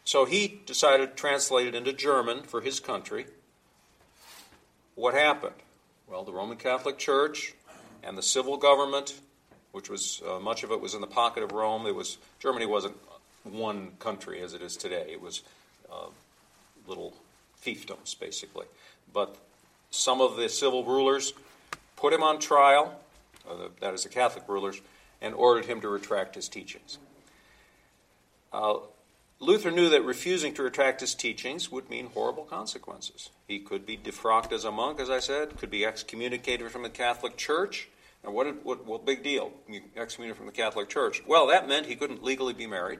So 0.10 0.26
he 0.26 0.60
decided 0.65 1.12
to 1.12 1.15
translate 1.15 1.67
it 1.67 1.76
into 1.76 1.93
German 1.93 2.41
for 2.41 2.62
his 2.62 2.80
country. 2.80 3.28
What 4.95 5.13
happened? 5.13 5.54
Well, 6.08 6.24
the 6.24 6.32
Roman 6.32 6.58
Catholic 6.58 6.98
Church 6.98 7.54
and 8.02 8.17
the 8.17 8.24
civil 8.24 8.58
government, 8.58 9.13
which 9.72 9.88
was 9.88 10.24
uh, 10.28 10.39
much 10.39 10.63
of 10.63 10.72
it 10.72 10.82
was 10.82 10.95
in 10.95 11.02
the 11.02 11.06
pocket 11.06 11.43
of 11.43 11.52
Rome. 11.52 11.86
It 11.86 11.93
was 11.93 12.17
Germany 12.39 12.65
wasn't 12.65 12.98
one 13.43 13.91
country 14.00 14.41
as 14.41 14.56
it 14.56 14.63
is 14.63 14.76
today. 14.76 15.10
It 15.12 15.22
was 15.22 15.43
uh, 15.91 16.08
little 16.88 17.13
fiefdoms, 17.63 18.19
basically. 18.19 18.65
But 19.13 19.36
some 19.91 20.22
of 20.22 20.38
the 20.38 20.50
civil 20.50 20.84
rulers 20.86 21.34
put 21.98 22.13
him 22.13 22.24
on 22.24 22.39
trial. 22.39 23.00
Uh, 23.48 23.67
that 23.80 23.93
is, 23.93 24.06
the 24.06 24.10
Catholic 24.10 24.45
rulers 24.48 24.82
and 25.22 25.36
ordered 25.36 25.65
him 25.65 25.82
to 25.82 25.88
retract 25.88 26.34
his 26.34 26.50
teachings. 26.50 26.98
Uh, 28.52 28.80
Luther 29.41 29.71
knew 29.71 29.89
that 29.89 30.04
refusing 30.04 30.54
to 30.56 30.63
retract 30.63 30.99
his 30.99 31.15
teachings 31.15 31.71
would 31.71 31.89
mean 31.89 32.08
horrible 32.08 32.43
consequences. 32.43 33.30
He 33.47 33.60
could 33.60 33.86
be 33.86 33.97
defrocked 33.97 34.52
as 34.52 34.65
a 34.65 34.71
monk, 34.71 34.99
as 34.99 35.10
I 35.10 35.19
said, 35.19 35.58
could 35.58 35.71
be 35.71 35.86
excommunicated 35.86 36.69
from 36.71 36.84
the 36.84 36.89
Catholic 36.89 37.38
Church. 37.38 37.88
And 38.23 38.34
what, 38.34 38.65
what, 38.65 38.86
what 38.86 39.06
big 39.06 39.23
deal? 39.23 39.54
Excommunicated 39.95 40.36
from 40.36 40.45
the 40.47 40.52
Catholic 40.52 40.89
Church. 40.89 41.23
Well, 41.25 41.47
that 41.47 41.69
meant 41.69 41.86
he 41.86 41.95
couldn't 41.95 42.21
legally 42.21 42.54
be 42.54 42.67
married. 42.67 42.99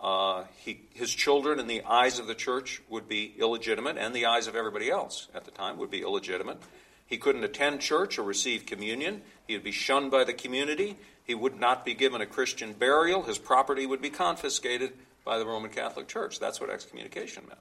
Uh, 0.00 0.44
he, 0.58 0.82
his 0.94 1.12
children, 1.12 1.58
in 1.58 1.66
the 1.66 1.82
eyes 1.82 2.20
of 2.20 2.28
the 2.28 2.34
church, 2.34 2.80
would 2.88 3.08
be 3.08 3.34
illegitimate, 3.36 3.98
and 3.98 4.14
the 4.14 4.26
eyes 4.26 4.46
of 4.46 4.54
everybody 4.54 4.90
else 4.90 5.26
at 5.34 5.44
the 5.44 5.50
time 5.50 5.76
would 5.78 5.90
be 5.90 6.02
illegitimate. 6.02 6.58
He 7.04 7.18
couldn't 7.18 7.42
attend 7.42 7.80
church 7.80 8.16
or 8.18 8.22
receive 8.22 8.64
communion. 8.64 9.22
He 9.48 9.54
would 9.54 9.64
be 9.64 9.72
shunned 9.72 10.12
by 10.12 10.22
the 10.22 10.32
community. 10.32 10.96
He 11.24 11.34
would 11.34 11.58
not 11.58 11.84
be 11.84 11.94
given 11.94 12.20
a 12.20 12.26
Christian 12.26 12.74
burial. 12.74 13.24
His 13.24 13.38
property 13.38 13.86
would 13.86 14.02
be 14.02 14.10
confiscated 14.10 14.92
by 15.26 15.38
the 15.38 15.44
Roman 15.44 15.70
Catholic 15.70 16.08
Church. 16.08 16.40
That's 16.40 16.58
what 16.58 16.70
excommunication 16.70 17.42
meant. 17.46 17.60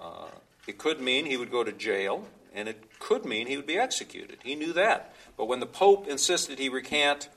Uh, 0.00 0.28
it 0.68 0.78
could 0.78 1.00
mean 1.00 1.24
he 1.24 1.36
would 1.36 1.50
go 1.50 1.64
to 1.64 1.72
jail, 1.72 2.28
and 2.54 2.68
it 2.68 2.98
could 3.00 3.24
mean 3.24 3.48
he 3.48 3.56
would 3.56 3.66
be 3.66 3.78
executed. 3.78 4.38
He 4.44 4.54
knew 4.54 4.72
that. 4.74 5.14
But 5.36 5.46
when 5.46 5.58
the 5.58 5.66
Pope 5.66 6.06
insisted 6.06 6.58
he 6.58 6.68
recant 6.68 7.28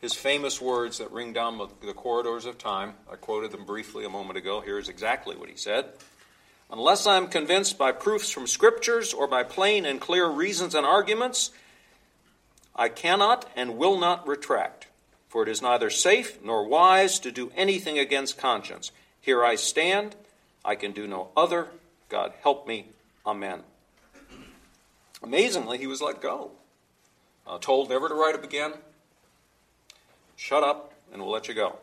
his 0.00 0.14
famous 0.14 0.60
words 0.60 0.98
that 0.98 1.10
ring 1.10 1.32
down 1.32 1.58
the 1.58 1.92
corridors 1.92 2.46
of 2.46 2.56
time, 2.56 2.94
I 3.10 3.16
quoted 3.16 3.50
them 3.50 3.64
briefly 3.64 4.04
a 4.04 4.10
moment 4.10 4.38
ago. 4.38 4.60
Here's 4.60 4.88
exactly 4.88 5.36
what 5.36 5.48
he 5.48 5.56
said. 5.56 5.86
Unless 6.70 7.06
I 7.06 7.16
am 7.16 7.28
convinced 7.28 7.78
by 7.78 7.92
proofs 7.92 8.30
from 8.30 8.46
scriptures 8.46 9.12
or 9.12 9.26
by 9.26 9.42
plain 9.42 9.84
and 9.84 10.00
clear 10.00 10.28
reasons 10.28 10.74
and 10.74 10.86
arguments, 10.86 11.50
I 12.76 12.88
cannot 12.88 13.48
and 13.54 13.76
will 13.76 13.98
not 13.98 14.26
retract, 14.26 14.83
for 15.34 15.42
it 15.42 15.48
is 15.48 15.60
neither 15.60 15.90
safe 15.90 16.38
nor 16.44 16.64
wise 16.64 17.18
to 17.18 17.32
do 17.32 17.50
anything 17.56 17.98
against 17.98 18.38
conscience. 18.38 18.92
Here 19.20 19.44
I 19.44 19.56
stand. 19.56 20.14
I 20.64 20.76
can 20.76 20.92
do 20.92 21.08
no 21.08 21.30
other. 21.36 21.70
God 22.08 22.32
help 22.44 22.68
me. 22.68 22.86
Amen. 23.26 23.64
Amazingly, 25.24 25.78
he 25.78 25.88
was 25.88 26.00
let 26.00 26.22
go. 26.22 26.52
Uh, 27.44 27.58
told 27.58 27.88
never 27.88 28.08
to 28.08 28.14
write 28.14 28.36
up 28.36 28.44
again. 28.44 28.74
Shut 30.36 30.62
up, 30.62 30.92
and 31.12 31.20
we'll 31.20 31.32
let 31.32 31.48
you 31.48 31.54
go. 31.54 31.78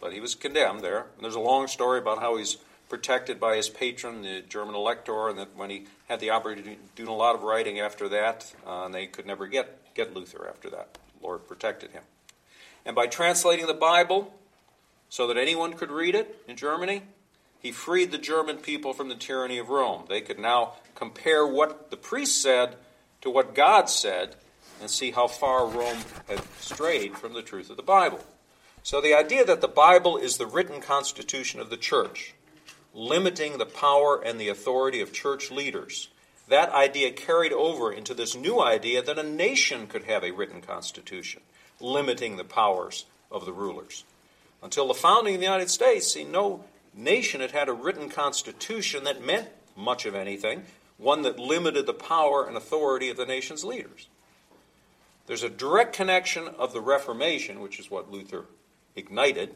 But 0.00 0.12
he 0.12 0.20
was 0.20 0.36
condemned 0.36 0.82
there. 0.82 1.06
And 1.16 1.24
there's 1.24 1.34
a 1.34 1.40
long 1.40 1.66
story 1.66 1.98
about 1.98 2.20
how 2.20 2.36
he's 2.36 2.58
protected 2.88 3.40
by 3.40 3.56
his 3.56 3.68
patron, 3.68 4.22
the 4.22 4.44
German 4.48 4.76
elector, 4.76 5.28
and 5.28 5.36
that 5.40 5.56
when 5.56 5.70
he 5.70 5.86
had 6.08 6.20
the 6.20 6.30
opportunity 6.30 6.76
to 6.76 7.04
do 7.04 7.10
a 7.10 7.12
lot 7.12 7.34
of 7.34 7.42
writing 7.42 7.80
after 7.80 8.08
that, 8.10 8.54
uh, 8.64 8.84
and 8.84 8.94
they 8.94 9.08
could 9.08 9.26
never 9.26 9.48
get, 9.48 9.80
get 9.94 10.14
Luther 10.14 10.46
after 10.48 10.70
that. 10.70 10.96
Lord 11.20 11.48
protected 11.48 11.90
him. 11.90 12.04
And 12.88 12.94
by 12.94 13.06
translating 13.06 13.66
the 13.66 13.74
Bible 13.74 14.32
so 15.10 15.26
that 15.26 15.36
anyone 15.36 15.74
could 15.74 15.90
read 15.90 16.14
it 16.14 16.42
in 16.48 16.56
Germany, 16.56 17.02
he 17.60 17.70
freed 17.70 18.10
the 18.10 18.18
German 18.18 18.56
people 18.56 18.94
from 18.94 19.10
the 19.10 19.14
tyranny 19.14 19.58
of 19.58 19.68
Rome. 19.68 20.06
They 20.08 20.22
could 20.22 20.38
now 20.38 20.72
compare 20.94 21.46
what 21.46 21.90
the 21.90 21.98
priest 21.98 22.40
said 22.40 22.76
to 23.20 23.28
what 23.28 23.54
God 23.54 23.90
said 23.90 24.36
and 24.80 24.88
see 24.88 25.10
how 25.10 25.26
far 25.26 25.66
Rome 25.66 25.98
had 26.28 26.42
strayed 26.60 27.18
from 27.18 27.34
the 27.34 27.42
truth 27.42 27.68
of 27.68 27.76
the 27.76 27.82
Bible. 27.82 28.24
So 28.82 29.02
the 29.02 29.14
idea 29.14 29.44
that 29.44 29.60
the 29.60 29.68
Bible 29.68 30.16
is 30.16 30.38
the 30.38 30.46
written 30.46 30.80
constitution 30.80 31.60
of 31.60 31.68
the 31.68 31.76
church, 31.76 32.32
limiting 32.94 33.58
the 33.58 33.66
power 33.66 34.18
and 34.18 34.40
the 34.40 34.48
authority 34.48 35.02
of 35.02 35.12
church 35.12 35.50
leaders, 35.50 36.08
that 36.48 36.70
idea 36.70 37.10
carried 37.10 37.52
over 37.52 37.92
into 37.92 38.14
this 38.14 38.34
new 38.34 38.62
idea 38.62 39.02
that 39.02 39.18
a 39.18 39.22
nation 39.22 39.88
could 39.88 40.04
have 40.04 40.24
a 40.24 40.30
written 40.30 40.62
constitution, 40.62 41.42
limiting 41.80 42.36
the 42.36 42.44
powers 42.44 43.06
of 43.30 43.44
the 43.44 43.52
rulers. 43.52 44.04
Until 44.62 44.88
the 44.88 44.94
founding 44.94 45.34
of 45.34 45.40
the 45.40 45.46
United 45.46 45.70
States, 45.70 46.12
see, 46.12 46.24
no 46.24 46.64
nation 46.94 47.40
had 47.40 47.52
had 47.52 47.68
a 47.68 47.72
written 47.72 48.08
constitution 48.08 49.04
that 49.04 49.24
meant 49.24 49.48
much 49.76 50.04
of 50.04 50.14
anything, 50.14 50.64
one 50.96 51.22
that 51.22 51.38
limited 51.38 51.86
the 51.86 51.94
power 51.94 52.46
and 52.46 52.56
authority 52.56 53.08
of 53.08 53.16
the 53.16 53.26
nation's 53.26 53.64
leaders. 53.64 54.08
There's 55.26 55.44
a 55.44 55.48
direct 55.48 55.94
connection 55.94 56.48
of 56.48 56.72
the 56.72 56.80
Reformation, 56.80 57.60
which 57.60 57.78
is 57.78 57.90
what 57.90 58.10
Luther 58.10 58.46
ignited. 58.96 59.54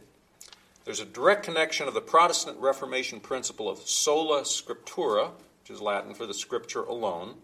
There's 0.84 1.00
a 1.00 1.04
direct 1.04 1.44
connection 1.44 1.88
of 1.88 1.94
the 1.94 2.00
Protestant 2.00 2.58
Reformation 2.58 3.20
principle 3.20 3.68
of 3.68 3.78
sola 3.78 4.42
scriptura, 4.42 5.30
which 5.62 5.70
is 5.70 5.80
Latin 5.80 6.14
for 6.14 6.26
the 6.26 6.34
scripture 6.34 6.82
alone, 6.82 7.36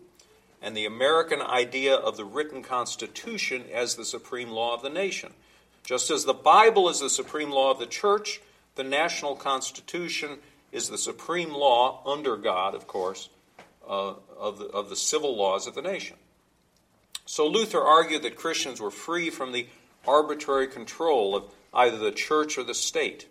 and 0.61 0.77
the 0.77 0.87
American 0.87 1.41
idea 1.41 1.95
of 1.95 2.17
the 2.17 2.25
written 2.25 2.63
constitution 2.63 3.65
as 3.73 3.95
the 3.95 4.05
supreme 4.05 4.51
law 4.51 4.75
of 4.75 4.83
the 4.83 4.91
nation. 4.91 5.33
Just 5.85 6.11
as 6.11 6.25
the 6.25 6.35
Bible 6.35 6.89
is 6.89 7.01
the 7.01 7.11
supreme 7.11 7.51
law 7.51 7.71
of 7.71 7.79
the 7.79 7.87
church, 7.87 8.41
the 8.75 8.85
national 8.85 9.37
constitution 9.37 10.39
is 10.73 10.89
the 10.89 10.99
supreme 10.99 11.53
law 11.53 12.03
under 12.07 12.37
God, 12.37 12.75
of 12.75 12.87
course, 12.87 13.29
uh, 13.89 14.15
of, 14.37 14.59
the, 14.59 14.67
of 14.67 14.91
the 14.91 14.97
civil 14.97 15.37
laws 15.37 15.67
of 15.67 15.75
the 15.75 15.83
nation. 15.83 16.17
So 17.25 17.47
Luther 17.47 17.83
argued 17.83 18.23
that 18.23 18.37
Christians 18.37 18.81
were 18.81 18.91
free 18.91 19.31
from 19.31 19.53
the 19.53 19.67
arbitrary 20.07 20.67
control 20.67 21.37
of 21.37 21.45
either 21.73 21.99
the 21.99 22.13
church 22.13 22.59
or 22.59 22.65
the 22.65 22.75
state 22.75 23.27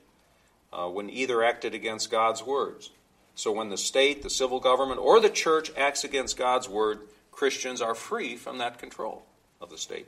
uh, 0.72 0.88
when 0.88 1.10
either 1.10 1.44
acted 1.44 1.74
against 1.74 2.12
God's 2.12 2.44
words. 2.44 2.92
So 3.36 3.52
when 3.52 3.70
the 3.70 3.78
state, 3.78 4.24
the 4.24 4.30
civil 4.30 4.60
government, 4.60 5.00
or 5.00 5.20
the 5.20 5.30
church 5.30 5.72
acts 5.78 6.04
against 6.04 6.38
God's 6.38 6.68
word, 6.68 7.02
Christians 7.38 7.84
are 7.84 7.94
free 7.94 8.36
from 8.36 8.58
that 8.58 8.80
control 8.80 9.24
of 9.62 9.70
the 9.70 9.78
state. 9.78 10.08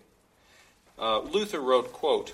Uh, 0.97 1.19
Luther 1.19 1.59
wrote, 1.59 1.93
quote, 1.93 2.33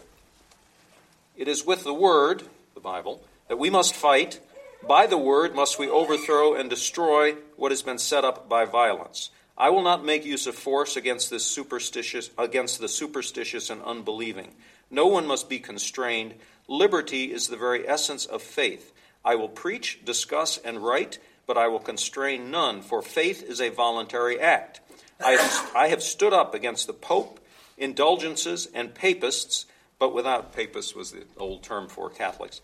It 1.36 1.50
is 1.50 1.66
with 1.66 1.84
the 1.84 1.94
word, 1.94 2.44
the 2.76 2.80
Bible, 2.80 3.22
that 3.50 3.60
we 3.60 3.70
must 3.70 3.94
fight. 3.94 4.40
By 4.88 5.06
the 5.06 5.18
word 5.18 5.54
must 5.54 5.78
we 5.78 5.90
overthrow 5.90 6.54
and 6.54 6.70
destroy 6.70 7.34
what 7.58 7.74
has 7.74 7.82
been 7.82 7.98
set 7.98 8.24
up 8.24 8.48
by 8.48 8.64
violence. 8.64 9.32
I 9.58 9.70
will 9.70 9.84
not 9.84 10.06
make 10.06 10.24
use 10.24 10.48
of 10.48 10.56
force 10.56 10.96
against 10.96 11.30
this 11.30 11.46
superstitious 11.46 12.30
against 12.38 12.80
the 12.80 12.88
superstitious 12.88 13.70
and 13.70 13.82
unbelieving. 13.82 14.56
No 14.90 15.08
one 15.08 15.28
must 15.28 15.50
be 15.50 15.60
constrained. 15.60 16.36
Liberty 16.70 17.34
is 17.34 17.50
the 17.50 17.58
very 17.58 17.86
essence 17.86 18.26
of 18.26 18.42
faith. 18.42 18.94
I 19.26 19.36
will 19.36 19.50
preach, 19.50 20.06
discuss, 20.06 20.58
and 20.58 20.80
write, 20.80 21.20
but 21.48 21.58
I 21.58 21.68
will 21.68 21.80
constrain 21.80 22.50
none, 22.50 22.82
for 22.82 23.02
faith 23.02 23.44
is 23.44 23.60
a 23.60 23.70
voluntary 23.70 24.40
act. 24.40 24.80
I 25.24 25.32
have, 25.32 25.72
I 25.76 25.88
have 25.88 26.04
stood 26.04 26.34
up 26.34 26.54
against 26.54 26.88
the 26.88 26.94
Pope, 26.94 27.40
indulgences, 27.78 28.68
and 28.74 28.94
papists, 28.94 29.66
but 30.00 30.14
without 30.14 30.54
papists 30.54 30.96
was 30.96 31.12
the 31.12 31.24
old 31.38 31.64
term 31.64 31.88
for 31.88 32.10
Catholics, 32.10 32.62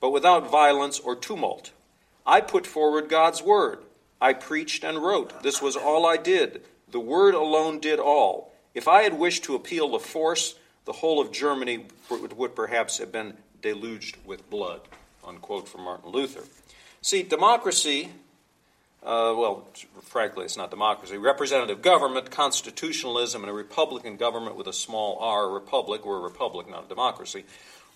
but 0.00 0.10
without 0.10 0.50
violence 0.50 0.98
or 0.98 1.14
tumult. 1.16 1.72
I 2.26 2.40
put 2.40 2.66
forward 2.66 3.08
God's 3.08 3.42
word. 3.42 3.80
I 4.20 4.32
preached 4.32 4.84
and 4.84 4.98
wrote. 4.98 5.42
This 5.42 5.60
was 5.60 5.76
all 5.76 6.06
I 6.06 6.16
did. 6.16 6.62
The 6.90 7.00
word 7.00 7.34
alone 7.34 7.80
did 7.80 7.98
all. 7.98 8.52
If 8.74 8.88
I 8.88 9.02
had 9.02 9.18
wished 9.18 9.44
to 9.44 9.54
appeal 9.54 9.90
to 9.92 9.98
force, 9.98 10.54
the 10.84 10.92
whole 10.92 11.20
of 11.20 11.32
Germany 11.32 11.86
would 12.10 12.56
perhaps 12.56 12.98
have 12.98 13.12
been 13.12 13.34
deluged 13.62 14.16
with 14.24 14.48
blood. 14.50 14.80
Unquote 15.26 15.68
from 15.68 15.82
Martin 15.82 16.10
Luther. 16.10 16.44
See, 17.00 17.22
democracy, 17.22 18.10
uh, 19.04 19.34
well, 19.36 19.68
frankly, 20.02 20.46
it's 20.46 20.56
not 20.56 20.70
democracy. 20.70 21.18
Representative 21.18 21.82
government, 21.82 22.30
constitutionalism, 22.30 23.42
and 23.42 23.50
a 23.50 23.52
republican 23.52 24.16
government 24.16 24.56
with 24.56 24.66
a 24.66 24.72
small 24.72 25.18
r, 25.20 25.50
republic, 25.50 26.06
we're 26.06 26.18
a 26.18 26.22
republic, 26.22 26.70
not 26.70 26.86
a 26.86 26.88
democracy. 26.88 27.44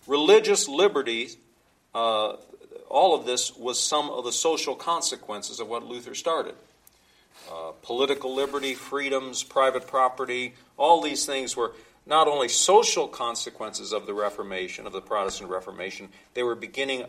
Religious 0.07 0.69
liberty, 0.69 1.31
uh, 1.95 2.35
all 2.91 3.15
of 3.15 3.25
this 3.25 3.57
was 3.57 3.83
some 3.83 4.11
of 4.11 4.25
the 4.25 4.33
social 4.33 4.75
consequences 4.75 5.61
of 5.61 5.69
what 5.69 5.83
Luther 5.83 6.15
started. 6.15 6.55
Uh, 7.51 7.73
political 7.83 8.35
liberty, 8.35 8.75
freedoms, 8.75 9.43
private 9.43 9.87
property, 9.87 10.55
all 10.77 11.01
these 11.01 11.25
things 11.25 11.57
were 11.57 11.73
not 12.05 12.29
only 12.29 12.49
social 12.49 13.09
consequences 13.09 13.93
of 13.93 14.07
the 14.07 14.13
Reformation, 14.13 14.87
of 14.87 14.93
the 14.93 15.01
Protestant 15.01 15.49
Reformation, 15.49 16.11
they 16.35 16.43
were 16.43 16.55
beginning, 16.55 17.05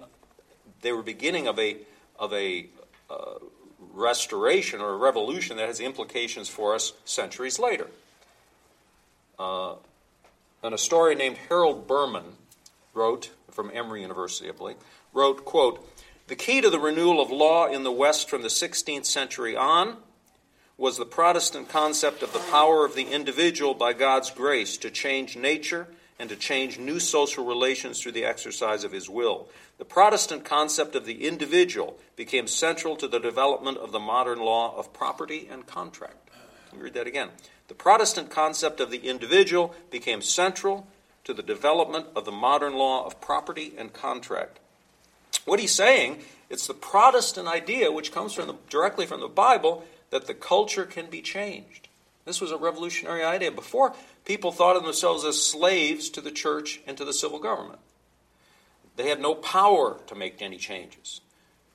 they 0.82 0.94
were 0.94 1.04
beginning 1.04 1.48
of 1.48 1.60
a, 1.60 1.78
of 2.18 2.32
a 2.34 2.68
uh, 3.10 3.40
restoration 4.00 4.82
or 4.82 4.94
a 4.94 4.98
revolution 4.98 5.58
that 5.58 5.68
has 5.68 5.80
implications 5.80 6.50
for 6.50 6.74
us 6.74 6.94
centuries 7.06 7.60
later. 7.60 7.88
Uh, 9.38 9.76
an 10.64 10.72
historian 10.72 11.18
named 11.18 11.38
Harold 11.50 11.88
Berman 11.88 12.36
wrote, 12.94 13.30
from 13.52 13.72
Emory 13.74 14.02
University, 14.02 14.50
I 14.50 14.54
believe, 14.54 14.78
wrote, 15.14 15.46
quote, 15.46 15.88
The 16.28 16.36
key 16.36 16.62
to 16.62 16.70
the 16.70 16.80
renewal 16.80 17.22
of 17.22 17.30
law 17.30 17.68
in 17.68 17.84
the 17.84 17.92
West 17.92 18.30
from 18.30 18.42
the 18.42 18.48
16th 18.48 19.06
century 19.06 19.56
on 19.56 19.98
was 20.78 20.98
the 20.98 21.06
Protestant 21.06 21.68
concept 21.68 22.24
of 22.24 22.32
the 22.32 22.40
power 22.40 22.86
of 22.86 22.96
the 22.96 23.12
individual 23.12 23.74
by 23.74 23.92
God's 23.92 24.32
grace 24.32 24.78
to 24.78 24.90
change 24.90 25.36
nature 25.36 25.88
and 26.20 26.30
to 26.30 26.36
change 26.36 26.78
new 26.78 27.00
social 27.00 27.46
relations 27.46 28.00
through 28.00 28.12
the 28.12 28.26
exercise 28.26 28.84
of 28.84 28.92
his 28.92 29.10
will. 29.10 29.48
The 29.78 29.86
Protestant 29.86 30.44
concept 30.44 30.96
of 30.96 31.06
the 31.06 31.26
individual 31.26 31.98
became 32.18 32.46
central 32.46 32.98
to 32.98 33.08
the 33.08 33.20
development 33.20 33.78
of 33.78 33.94
the 33.94 34.00
modern 34.00 34.40
law 34.40 34.78
of 34.78 34.92
property 34.92 35.48
and 35.50 35.66
contract. 35.66 36.30
Let 36.72 36.78
me 36.78 36.84
read 36.84 36.94
that 36.96 37.08
again. 37.08 37.30
The 37.70 37.74
Protestant 37.74 38.30
concept 38.30 38.80
of 38.80 38.92
the 38.92 39.08
individual 39.08 39.74
became 39.90 40.22
central 40.22 40.88
to 41.24 41.34
the 41.34 41.44
development 41.44 42.08
of 42.16 42.26
the 42.26 42.32
modern 42.32 42.74
law 42.74 43.06
of 43.06 43.22
property 43.22 43.74
and 43.78 43.94
contract. 43.94 44.60
What 45.46 45.60
he's 45.60 45.74
saying, 45.74 46.20
it's 46.50 46.68
the 46.68 46.74
Protestant 46.74 47.48
idea, 47.48 47.92
which 47.92 48.12
comes 48.12 48.34
from 48.34 48.48
the, 48.48 48.56
directly 48.70 49.06
from 49.06 49.22
the 49.22 49.28
Bible, 49.28 49.86
that 50.10 50.28
the 50.28 50.34
culture 50.34 50.86
can 50.86 51.10
be 51.10 51.22
changed. 51.22 51.89
This 52.26 52.42
was 52.42 52.52
a 52.52 52.58
revolutionary 52.58 53.24
idea. 53.24 53.52
Before, 53.52 53.94
people 54.26 54.52
thought 54.52 54.76
of 54.76 54.84
themselves 54.84 55.24
as 55.24 55.42
slaves 55.42 56.10
to 56.12 56.22
the 56.22 56.32
church 56.32 56.82
and 56.86 56.98
to 56.98 57.06
the 57.06 57.14
civil 57.14 57.40
government. 57.40 57.80
They 58.96 59.08
had 59.08 59.22
no 59.22 59.34
power 59.34 60.00
to 60.08 60.16
make 60.16 60.42
any 60.42 60.58
changes. 60.58 61.22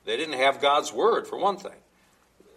They 0.05 0.15
didn't 0.15 0.37
have 0.37 0.61
God's 0.61 0.93
word, 0.93 1.27
for 1.27 1.37
one 1.37 1.57
thing. 1.57 1.73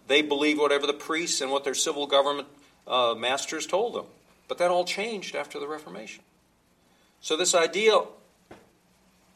They 0.06 0.22
believed 0.22 0.60
whatever 0.60 0.86
the 0.86 0.92
priests 0.92 1.40
and 1.40 1.50
what 1.50 1.64
their 1.64 1.74
civil 1.74 2.06
government 2.06 2.48
uh, 2.86 3.14
masters 3.16 3.66
told 3.66 3.94
them. 3.94 4.06
But 4.46 4.58
that 4.58 4.70
all 4.70 4.84
changed 4.84 5.34
after 5.34 5.58
the 5.58 5.66
Reformation. 5.66 6.22
So, 7.20 7.36
this 7.36 7.54
idea 7.54 8.00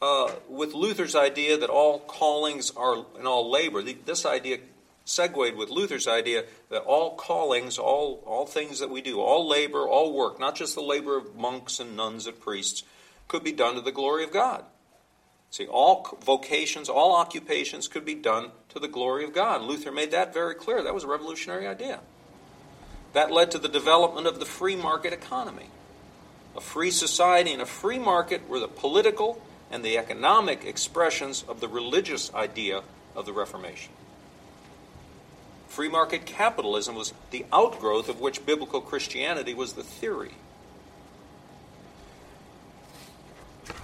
uh, 0.01 0.31
with 0.49 0.73
Luther's 0.73 1.15
idea 1.15 1.57
that 1.57 1.69
all 1.69 1.99
callings 1.99 2.71
are 2.71 3.05
and 3.17 3.27
all 3.27 3.49
labor, 3.49 3.81
this 3.81 4.25
idea 4.25 4.57
segued 5.05 5.55
with 5.55 5.69
Luther's 5.69 6.07
idea 6.07 6.45
that 6.69 6.83
all 6.83 7.15
callings, 7.15 7.77
all, 7.77 8.23
all 8.25 8.45
things 8.45 8.79
that 8.79 8.89
we 8.89 9.01
do, 9.01 9.19
all 9.19 9.47
labor, 9.47 9.87
all 9.87 10.13
work, 10.13 10.39
not 10.39 10.55
just 10.55 10.75
the 10.75 10.81
labor 10.81 11.17
of 11.17 11.35
monks 11.35 11.79
and 11.79 11.95
nuns 11.95 12.27
and 12.27 12.39
priests, 12.39 12.83
could 13.27 13.43
be 13.43 13.51
done 13.51 13.75
to 13.75 13.81
the 13.81 13.91
glory 13.91 14.23
of 14.23 14.31
God. 14.31 14.63
See, 15.49 15.67
all 15.67 16.17
vocations, 16.23 16.89
all 16.89 17.15
occupations 17.15 17.87
could 17.87 18.05
be 18.05 18.15
done 18.15 18.49
to 18.69 18.79
the 18.79 18.87
glory 18.87 19.23
of 19.23 19.33
God. 19.33 19.61
Luther 19.61 19.91
made 19.91 20.11
that 20.11 20.33
very 20.33 20.55
clear. 20.55 20.81
That 20.81 20.95
was 20.95 21.03
a 21.03 21.07
revolutionary 21.07 21.67
idea. 21.67 21.99
That 23.13 23.31
led 23.31 23.51
to 23.51 23.59
the 23.59 23.67
development 23.67 24.25
of 24.25 24.39
the 24.39 24.45
free 24.45 24.75
market 24.75 25.13
economy. 25.13 25.67
A 26.57 26.61
free 26.61 26.89
society 26.89 27.51
and 27.51 27.61
a 27.61 27.67
free 27.67 27.99
market 27.99 28.47
were 28.49 28.59
the 28.59 28.67
political 28.67 29.41
and 29.69 29.83
the 29.83 29.97
economic 29.97 30.65
expressions 30.65 31.43
of 31.47 31.59
the 31.59 31.67
religious 31.67 32.33
idea 32.33 32.81
of 33.15 33.25
the 33.25 33.33
Reformation. 33.33 33.93
Free 35.73 35.89
market 35.89 36.27
capitalism 36.27 36.93
was 36.93 37.15
the 37.31 37.47
outgrowth 37.51 38.07
of 38.07 38.21
which 38.21 38.45
biblical 38.45 38.79
Christianity 38.79 39.55
was 39.55 39.73
the 39.73 39.81
theory. 39.81 40.35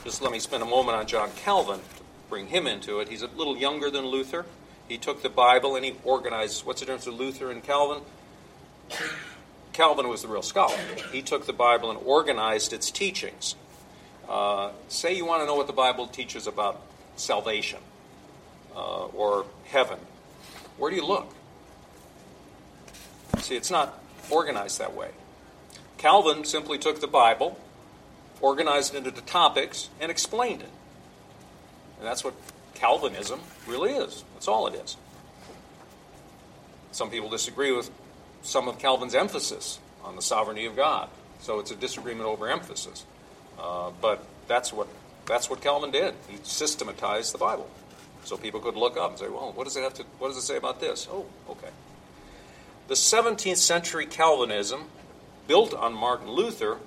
Just 0.03 0.21
let 0.21 0.31
me 0.31 0.37
spend 0.37 0.61
a 0.61 0.67
moment 0.67 0.99
on 0.99 1.07
John 1.07 1.31
Calvin 1.37 1.79
to 1.79 2.03
bring 2.29 2.45
him 2.45 2.67
into 2.67 2.99
it. 2.99 3.09
He's 3.09 3.23
a 3.23 3.27
little 3.29 3.57
younger 3.57 3.89
than 3.89 4.05
Luther. 4.05 4.45
He 4.87 4.99
took 4.99 5.23
the 5.23 5.29
Bible 5.29 5.75
and 5.75 5.83
he 5.83 5.95
organized. 6.03 6.63
What's 6.63 6.81
the 6.81 6.85
difference 6.85 7.05
between 7.05 7.21
Luther 7.21 7.49
and 7.49 7.63
Calvin? 7.63 8.03
Calvin 9.73 10.09
was 10.09 10.21
the 10.21 10.27
real 10.27 10.43
scholar. 10.43 10.77
He 11.11 11.23
took 11.23 11.47
the 11.47 11.53
Bible 11.53 11.89
and 11.89 11.99
organized 12.05 12.71
its 12.71 12.91
teachings. 12.91 13.55
Uh, 14.29 14.73
say 14.89 15.15
you 15.15 15.25
want 15.25 15.41
to 15.41 15.47
know 15.47 15.55
what 15.55 15.65
the 15.65 15.73
Bible 15.73 16.05
teaches 16.05 16.45
about 16.45 16.79
salvation 17.15 17.79
uh, 18.75 19.05
or 19.05 19.47
heaven. 19.65 19.97
Where 20.77 20.91
do 20.91 20.95
you 20.95 21.03
look? 21.03 21.33
See, 23.37 23.55
it's 23.55 23.71
not 23.71 24.01
organized 24.29 24.79
that 24.79 24.95
way. 24.95 25.09
Calvin 25.97 26.45
simply 26.45 26.77
took 26.77 27.01
the 27.01 27.07
Bible, 27.07 27.59
organized 28.41 28.95
it 28.95 29.05
into 29.05 29.21
topics, 29.21 29.89
and 29.99 30.09
explained 30.09 30.61
it. 30.61 30.71
And 31.99 32.07
that's 32.07 32.23
what 32.23 32.33
Calvinism 32.75 33.39
really 33.67 33.91
is. 33.91 34.23
That's 34.33 34.47
all 34.47 34.67
it 34.67 34.75
is. 34.75 34.97
Some 36.91 37.09
people 37.09 37.29
disagree 37.29 37.71
with 37.71 37.91
some 38.41 38.67
of 38.67 38.79
Calvin's 38.79 39.13
emphasis 39.13 39.79
on 40.03 40.15
the 40.15 40.21
sovereignty 40.21 40.65
of 40.65 40.75
God. 40.75 41.09
So 41.41 41.59
it's 41.59 41.71
a 41.71 41.75
disagreement 41.75 42.27
over 42.27 42.49
emphasis. 42.49 43.05
Uh, 43.59 43.91
but 44.01 44.25
that's 44.47 44.71
what, 44.71 44.87
that's 45.25 45.49
what 45.49 45.61
Calvin 45.61 45.91
did. 45.91 46.13
He 46.27 46.37
systematized 46.43 47.33
the 47.33 47.37
Bible. 47.37 47.69
So 48.23 48.37
people 48.37 48.59
could 48.59 48.75
look 48.75 48.97
up 48.97 49.11
and 49.11 49.19
say, 49.19 49.27
well, 49.27 49.51
what 49.53 49.65
does 49.65 49.75
it 49.75 49.83
have 49.83 49.93
to, 49.95 50.03
what 50.17 50.29
does 50.29 50.37
it 50.37 50.41
say 50.41 50.57
about 50.57 50.79
this? 50.79 51.07
Oh, 51.11 51.25
okay. 51.49 51.69
The 52.89 52.95
17th 52.95 53.57
century 53.57 54.07
Calvinism, 54.07 54.85
built 55.45 55.75
on 55.75 55.93
Martin 55.93 56.27
Luther, 56.27 56.79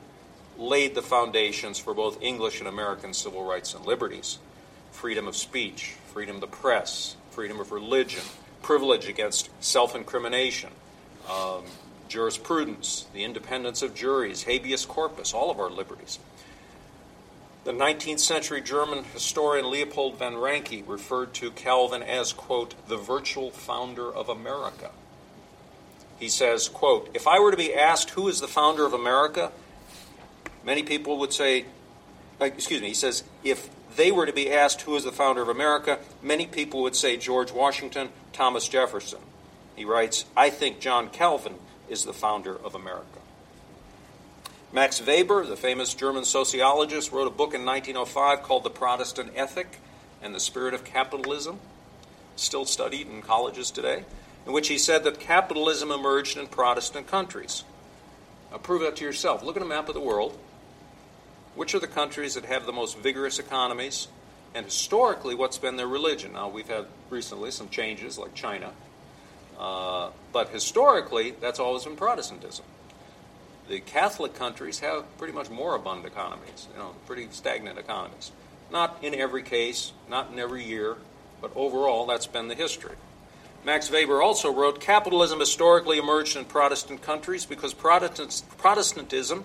laid 0.58 0.96
the 0.96 1.00
foundations 1.00 1.78
for 1.78 1.94
both 1.94 2.20
English 2.20 2.58
and 2.58 2.68
American 2.68 3.14
civil 3.14 3.44
rights 3.44 3.72
and 3.72 3.86
liberties 3.86 4.40
freedom 4.90 5.28
of 5.28 5.36
speech, 5.36 5.94
freedom 6.12 6.34
of 6.34 6.40
the 6.40 6.48
press, 6.48 7.14
freedom 7.30 7.60
of 7.60 7.70
religion, 7.70 8.24
privilege 8.62 9.06
against 9.06 9.48
self 9.60 9.94
incrimination, 9.94 10.70
um, 11.30 11.62
jurisprudence, 12.08 13.06
the 13.14 13.22
independence 13.22 13.80
of 13.80 13.94
juries, 13.94 14.42
habeas 14.42 14.84
corpus, 14.84 15.32
all 15.32 15.52
of 15.52 15.60
our 15.60 15.70
liberties. 15.70 16.18
The 17.62 17.70
19th 17.70 18.18
century 18.18 18.60
German 18.60 19.04
historian 19.04 19.70
Leopold 19.70 20.18
von 20.18 20.34
Ranke 20.34 20.82
referred 20.84 21.32
to 21.34 21.52
Calvin 21.52 22.02
as, 22.02 22.32
quote, 22.32 22.74
the 22.88 22.96
virtual 22.96 23.52
founder 23.52 24.12
of 24.12 24.28
America. 24.28 24.90
He 26.22 26.28
says, 26.28 26.68
quote, 26.68 27.10
if 27.14 27.26
I 27.26 27.40
were 27.40 27.50
to 27.50 27.56
be 27.56 27.74
asked 27.74 28.10
who 28.10 28.28
is 28.28 28.40
the 28.40 28.46
founder 28.46 28.86
of 28.86 28.92
America, 28.92 29.50
many 30.62 30.84
people 30.84 31.18
would 31.18 31.32
say, 31.32 31.64
uh, 32.40 32.44
excuse 32.44 32.80
me, 32.80 32.86
he 32.86 32.94
says, 32.94 33.24
if 33.42 33.68
they 33.96 34.12
were 34.12 34.24
to 34.24 34.32
be 34.32 34.48
asked 34.48 34.82
who 34.82 34.94
is 34.94 35.02
the 35.02 35.10
founder 35.10 35.42
of 35.42 35.48
America, 35.48 35.98
many 36.22 36.46
people 36.46 36.82
would 36.82 36.94
say 36.94 37.16
George 37.16 37.50
Washington, 37.50 38.10
Thomas 38.32 38.68
Jefferson. 38.68 39.18
He 39.74 39.84
writes, 39.84 40.24
I 40.36 40.50
think 40.50 40.78
John 40.78 41.08
Calvin 41.08 41.56
is 41.88 42.04
the 42.04 42.12
founder 42.12 42.54
of 42.54 42.76
America. 42.76 43.18
Max 44.72 45.04
Weber, 45.04 45.44
the 45.44 45.56
famous 45.56 45.92
German 45.92 46.24
sociologist, 46.24 47.10
wrote 47.10 47.26
a 47.26 47.30
book 47.30 47.52
in 47.52 47.66
1905 47.66 48.44
called 48.44 48.62
The 48.62 48.70
Protestant 48.70 49.32
Ethic 49.34 49.80
and 50.22 50.32
the 50.32 50.38
Spirit 50.38 50.72
of 50.72 50.84
Capitalism, 50.84 51.58
still 52.36 52.64
studied 52.64 53.08
in 53.08 53.22
colleges 53.22 53.72
today, 53.72 54.04
in 54.46 54.52
which 54.52 54.68
he 54.68 54.78
said 54.78 55.04
that 55.04 55.20
capitalism 55.20 55.90
emerged 55.90 56.36
in 56.36 56.46
Protestant 56.46 57.06
countries. 57.06 57.64
Now, 58.50 58.58
prove 58.58 58.82
that 58.82 58.96
to 58.96 59.04
yourself. 59.04 59.42
Look 59.42 59.56
at 59.56 59.62
a 59.62 59.66
map 59.66 59.88
of 59.88 59.94
the 59.94 60.00
world 60.00 60.38
which 61.54 61.74
are 61.74 61.78
the 61.78 61.86
countries 61.86 62.34
that 62.34 62.44
have 62.44 62.66
the 62.66 62.72
most 62.72 62.98
vigorous 62.98 63.38
economies, 63.38 64.08
and 64.54 64.64
historically, 64.64 65.34
what's 65.34 65.58
been 65.58 65.76
their 65.76 65.86
religion? 65.86 66.32
Now, 66.32 66.48
we've 66.48 66.68
had 66.68 66.86
recently 67.10 67.50
some 67.50 67.68
changes, 67.68 68.18
like 68.18 68.34
China, 68.34 68.72
uh, 69.58 70.10
but 70.32 70.48
historically, 70.48 71.34
that's 71.40 71.60
always 71.60 71.84
been 71.84 71.96
Protestantism. 71.96 72.64
The 73.68 73.80
Catholic 73.80 74.34
countries 74.34 74.80
have 74.80 75.04
pretty 75.18 75.32
much 75.32 75.50
moribund 75.50 76.04
economies, 76.04 76.68
you 76.72 76.78
know, 76.78 76.94
pretty 77.06 77.28
stagnant 77.30 77.78
economies. 77.78 78.32
Not 78.70 78.98
in 79.02 79.14
every 79.14 79.42
case, 79.42 79.92
not 80.08 80.32
in 80.32 80.38
every 80.38 80.64
year, 80.64 80.96
but 81.40 81.52
overall, 81.54 82.06
that's 82.06 82.26
been 82.26 82.48
the 82.48 82.54
history. 82.54 82.96
Max 83.64 83.90
Weber 83.90 84.20
also 84.20 84.52
wrote 84.52 84.80
Capitalism 84.80 85.38
historically 85.38 85.98
emerged 85.98 86.36
in 86.36 86.44
Protestant 86.44 87.02
countries 87.02 87.46
because 87.46 87.74
Protestantism 87.74 89.44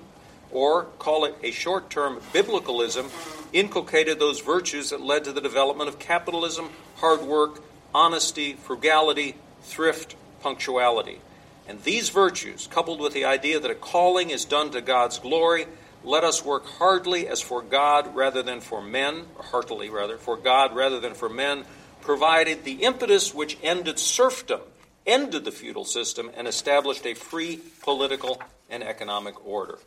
or 0.51 0.85
call 0.99 1.25
it 1.25 1.35
a 1.43 1.51
short 1.51 1.89
term 1.89 2.19
biblicalism, 2.33 3.09
inculcated 3.53 4.19
those 4.19 4.41
virtues 4.41 4.89
that 4.89 5.01
led 5.01 5.23
to 5.25 5.31
the 5.31 5.41
development 5.41 5.89
of 5.89 5.99
capitalism, 5.99 6.69
hard 6.97 7.21
work, 7.21 7.61
honesty, 7.93 8.53
frugality, 8.53 9.35
thrift, 9.61 10.15
punctuality. 10.41 11.19
And 11.67 11.83
these 11.83 12.09
virtues, 12.09 12.67
coupled 12.67 13.01
with 13.01 13.13
the 13.13 13.25
idea 13.25 13.59
that 13.59 13.71
a 13.71 13.75
calling 13.75 14.29
is 14.29 14.45
done 14.45 14.71
to 14.71 14.81
God's 14.81 15.19
glory, 15.19 15.65
let 16.03 16.23
us 16.23 16.45
work 16.45 16.65
hardly 16.65 17.27
as 17.27 17.41
for 17.41 17.61
God 17.61 18.15
rather 18.15 18.41
than 18.41 18.61
for 18.61 18.81
men, 18.81 19.25
heartily 19.37 19.89
rather, 19.89 20.17
for 20.17 20.37
God 20.37 20.75
rather 20.75 20.99
than 21.01 21.13
for 21.13 21.27
men, 21.27 21.65
provided 22.07 22.63
the 22.63 22.85
impetus 22.85 23.33
which 23.33 23.57
ended 23.61 23.99
serfdom, 23.99 24.61
ended 25.05 25.43
the 25.43 25.51
feudal 25.51 25.83
system, 25.83 26.31
and 26.37 26.47
established 26.47 27.05
a 27.05 27.13
free 27.13 27.59
political 27.83 28.41
and 28.69 28.81
economic 28.81 29.45
order. 29.45 29.77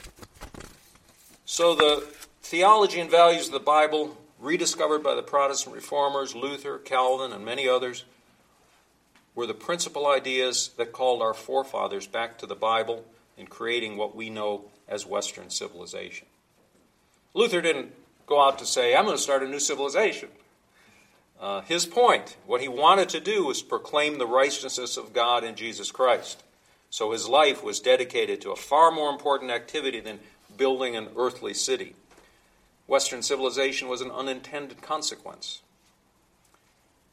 So 1.47 1.75
the 1.75 2.07
theology 2.43 3.01
and 3.01 3.11
values 3.11 3.47
of 3.47 3.55
the 3.55 3.59
Bible, 3.59 4.19
rediscovered 4.39 5.03
by 5.03 5.15
the 5.15 5.23
Protestant 5.23 5.75
reformers, 5.75 6.35
Luther, 6.35 6.77
Calvin, 6.77 7.33
and 7.33 7.43
many 7.43 7.67
others, 7.67 8.05
were 9.35 9.47
the 9.47 9.55
principal 9.55 10.07
ideas 10.07 10.73
that 10.77 10.93
called 10.93 11.23
our 11.23 11.33
forefathers 11.33 12.07
back 12.07 12.37
to 12.37 12.47
the 12.47 12.55
Bible 12.55 13.03
in 13.39 13.47
creating 13.47 13.97
what 13.97 14.15
we 14.15 14.29
know 14.29 14.67
as 14.87 15.07
Western 15.07 15.49
civilization. 15.49 16.27
Luther 17.33 17.63
didn't 17.63 17.95
go 18.27 18.47
out 18.47 18.59
to 18.59 18.67
say, 18.67 18.95
I'm 18.95 19.07
going 19.07 19.17
to 19.17 19.23
start 19.23 19.43
a 19.43 19.49
new 19.49 19.59
civilization. 19.59 20.29
Uh, 21.41 21.63
his 21.63 21.87
point, 21.87 22.37
what 22.47 22.61
he 22.61 22.69
wanted 22.69 23.09
to 23.09 23.21
do 23.21 23.47
was 23.47 23.63
proclaim 23.63 24.19
the 24.19 24.27
righteousness 24.27 24.99
of 24.99 25.15
God 25.15 25.43
in 25.43 25.55
Jesus 25.55 25.91
Christ. 25.91 26.43
So 26.91 27.13
his 27.13 27.29
life 27.29 27.65
was 27.65 27.81
dedicated 27.81 28.43
to 28.43 28.51
a 28.51 28.57
far 28.57 28.91
more 28.91 29.11
important 29.11 29.51
activity 29.51 30.01
than 30.01 30.21
building 30.59 30.97
an 30.97 31.09
earthly 31.17 31.55
city. 31.55 31.95
Western 32.87 33.23
civilization 33.23 33.89
was 33.89 34.03
an 34.03 34.11
unintended 34.11 34.83
consequence, 34.83 35.63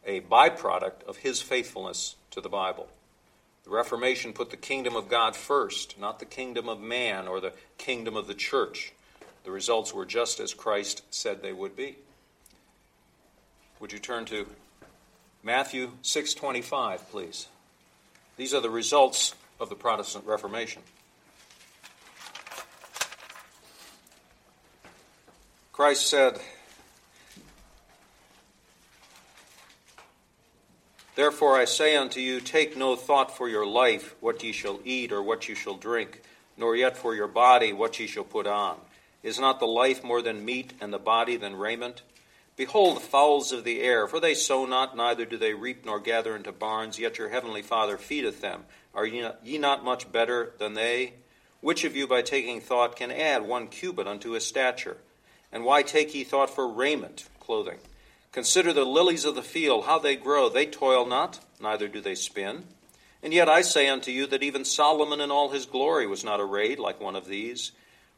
a 0.05 0.19
byproduct 0.21 1.03
of 1.07 1.17
his 1.17 1.41
faithfulness 1.41 2.15
to 2.31 2.41
the 2.41 2.49
Bible. 2.49 2.89
The 3.63 3.69
Reformation 3.69 4.33
put 4.33 4.49
the 4.49 4.57
kingdom 4.57 4.95
of 4.95 5.07
God 5.07 5.35
first, 5.35 5.99
not 5.99 6.19
the 6.19 6.25
kingdom 6.25 6.67
of 6.67 6.81
man 6.81 7.27
or 7.27 7.39
the 7.39 7.53
kingdom 7.77 8.17
of 8.17 8.27
the 8.27 8.33
church. 8.33 8.91
The 9.43 9.51
results 9.51 9.93
were 9.93 10.05
just 10.05 10.39
as 10.39 10.53
Christ 10.53 11.03
said 11.11 11.41
they 11.41 11.53
would 11.53 11.75
be. 11.75 11.97
Would 13.79 13.91
you 13.91 13.99
turn 13.99 14.25
to 14.25 14.47
Matthew 15.43 15.91
6:25, 16.01 17.09
please? 17.11 17.47
These 18.35 18.53
are 18.53 18.61
the 18.61 18.71
results 18.71 19.35
of 19.59 19.69
the 19.69 19.75
Protestant 19.75 20.25
Reformation. 20.25 20.81
Christ 25.71 26.07
said, 26.07 26.39
Therefore 31.15 31.55
I 31.55 31.65
say 31.65 31.95
unto 31.95 32.19
you, 32.19 32.41
take 32.41 32.75
no 32.75 32.95
thought 32.95 33.35
for 33.35 33.47
your 33.47 33.65
life, 33.65 34.15
what 34.19 34.43
ye 34.43 34.53
shall 34.53 34.79
eat 34.85 35.11
or 35.11 35.21
what 35.21 35.47
ye 35.47 35.53
shall 35.53 35.75
drink, 35.75 36.23
nor 36.57 36.75
yet 36.75 36.97
for 36.97 37.13
your 37.13 37.27
body, 37.27 37.73
what 37.73 37.99
ye 37.99 38.07
shall 38.07 38.23
put 38.23 38.47
on. 38.47 38.77
Is 39.21 39.39
not 39.39 39.59
the 39.59 39.67
life 39.67 40.03
more 40.03 40.23
than 40.23 40.45
meat, 40.45 40.73
and 40.81 40.91
the 40.91 40.99
body 40.99 41.37
than 41.37 41.55
raiment? 41.55 42.01
Behold 42.57 42.95
the 42.95 43.01
fowls 43.01 43.51
of 43.51 43.63
the 43.63 43.81
air, 43.81 44.07
for 44.07 44.19
they 44.19 44.33
sow 44.33 44.65
not, 44.65 44.97
neither 44.97 45.25
do 45.25 45.37
they 45.37 45.53
reap 45.53 45.85
nor 45.85 45.99
gather 45.99 46.35
into 46.35 46.51
barns, 46.51 46.97
yet 46.97 47.19
your 47.19 47.29
heavenly 47.29 47.61
Father 47.61 47.97
feedeth 47.97 48.41
them. 48.41 48.63
Are 48.95 49.05
ye 49.05 49.21
not, 49.21 49.39
ye 49.43 49.59
not 49.59 49.85
much 49.85 50.11
better 50.11 50.53
than 50.57 50.73
they? 50.73 51.13
Which 51.61 51.83
of 51.83 51.95
you 51.95 52.07
by 52.07 52.23
taking 52.23 52.59
thought 52.59 52.95
can 52.95 53.11
add 53.11 53.47
one 53.47 53.67
cubit 53.67 54.07
unto 54.07 54.31
his 54.31 54.45
stature? 54.45 54.97
And 55.51 55.63
why 55.63 55.83
take 55.83 56.15
ye 56.15 56.23
thought 56.23 56.49
for 56.49 56.67
raiment, 56.67 57.27
clothing? 57.39 57.77
Consider 58.31 58.73
the 58.73 58.85
lilies 58.85 59.23
of 59.23 59.35
the 59.35 59.43
field, 59.43 59.85
how 59.85 59.99
they 59.99 60.15
grow. 60.15 60.49
They 60.49 60.65
toil 60.65 61.05
not, 61.05 61.39
neither 61.61 61.87
do 61.87 62.01
they 62.01 62.15
spin. 62.15 62.63
And 63.21 63.33
yet 63.33 63.49
I 63.49 63.61
say 63.61 63.87
unto 63.87 64.11
you 64.11 64.25
that 64.27 64.43
even 64.43 64.65
Solomon 64.65 65.21
in 65.21 65.29
all 65.29 65.49
his 65.49 65.67
glory 65.67 66.07
was 66.07 66.23
not 66.23 66.39
arrayed 66.39 66.79
like 66.79 66.99
one 66.99 67.15
of 67.15 67.27
these. 67.27 67.71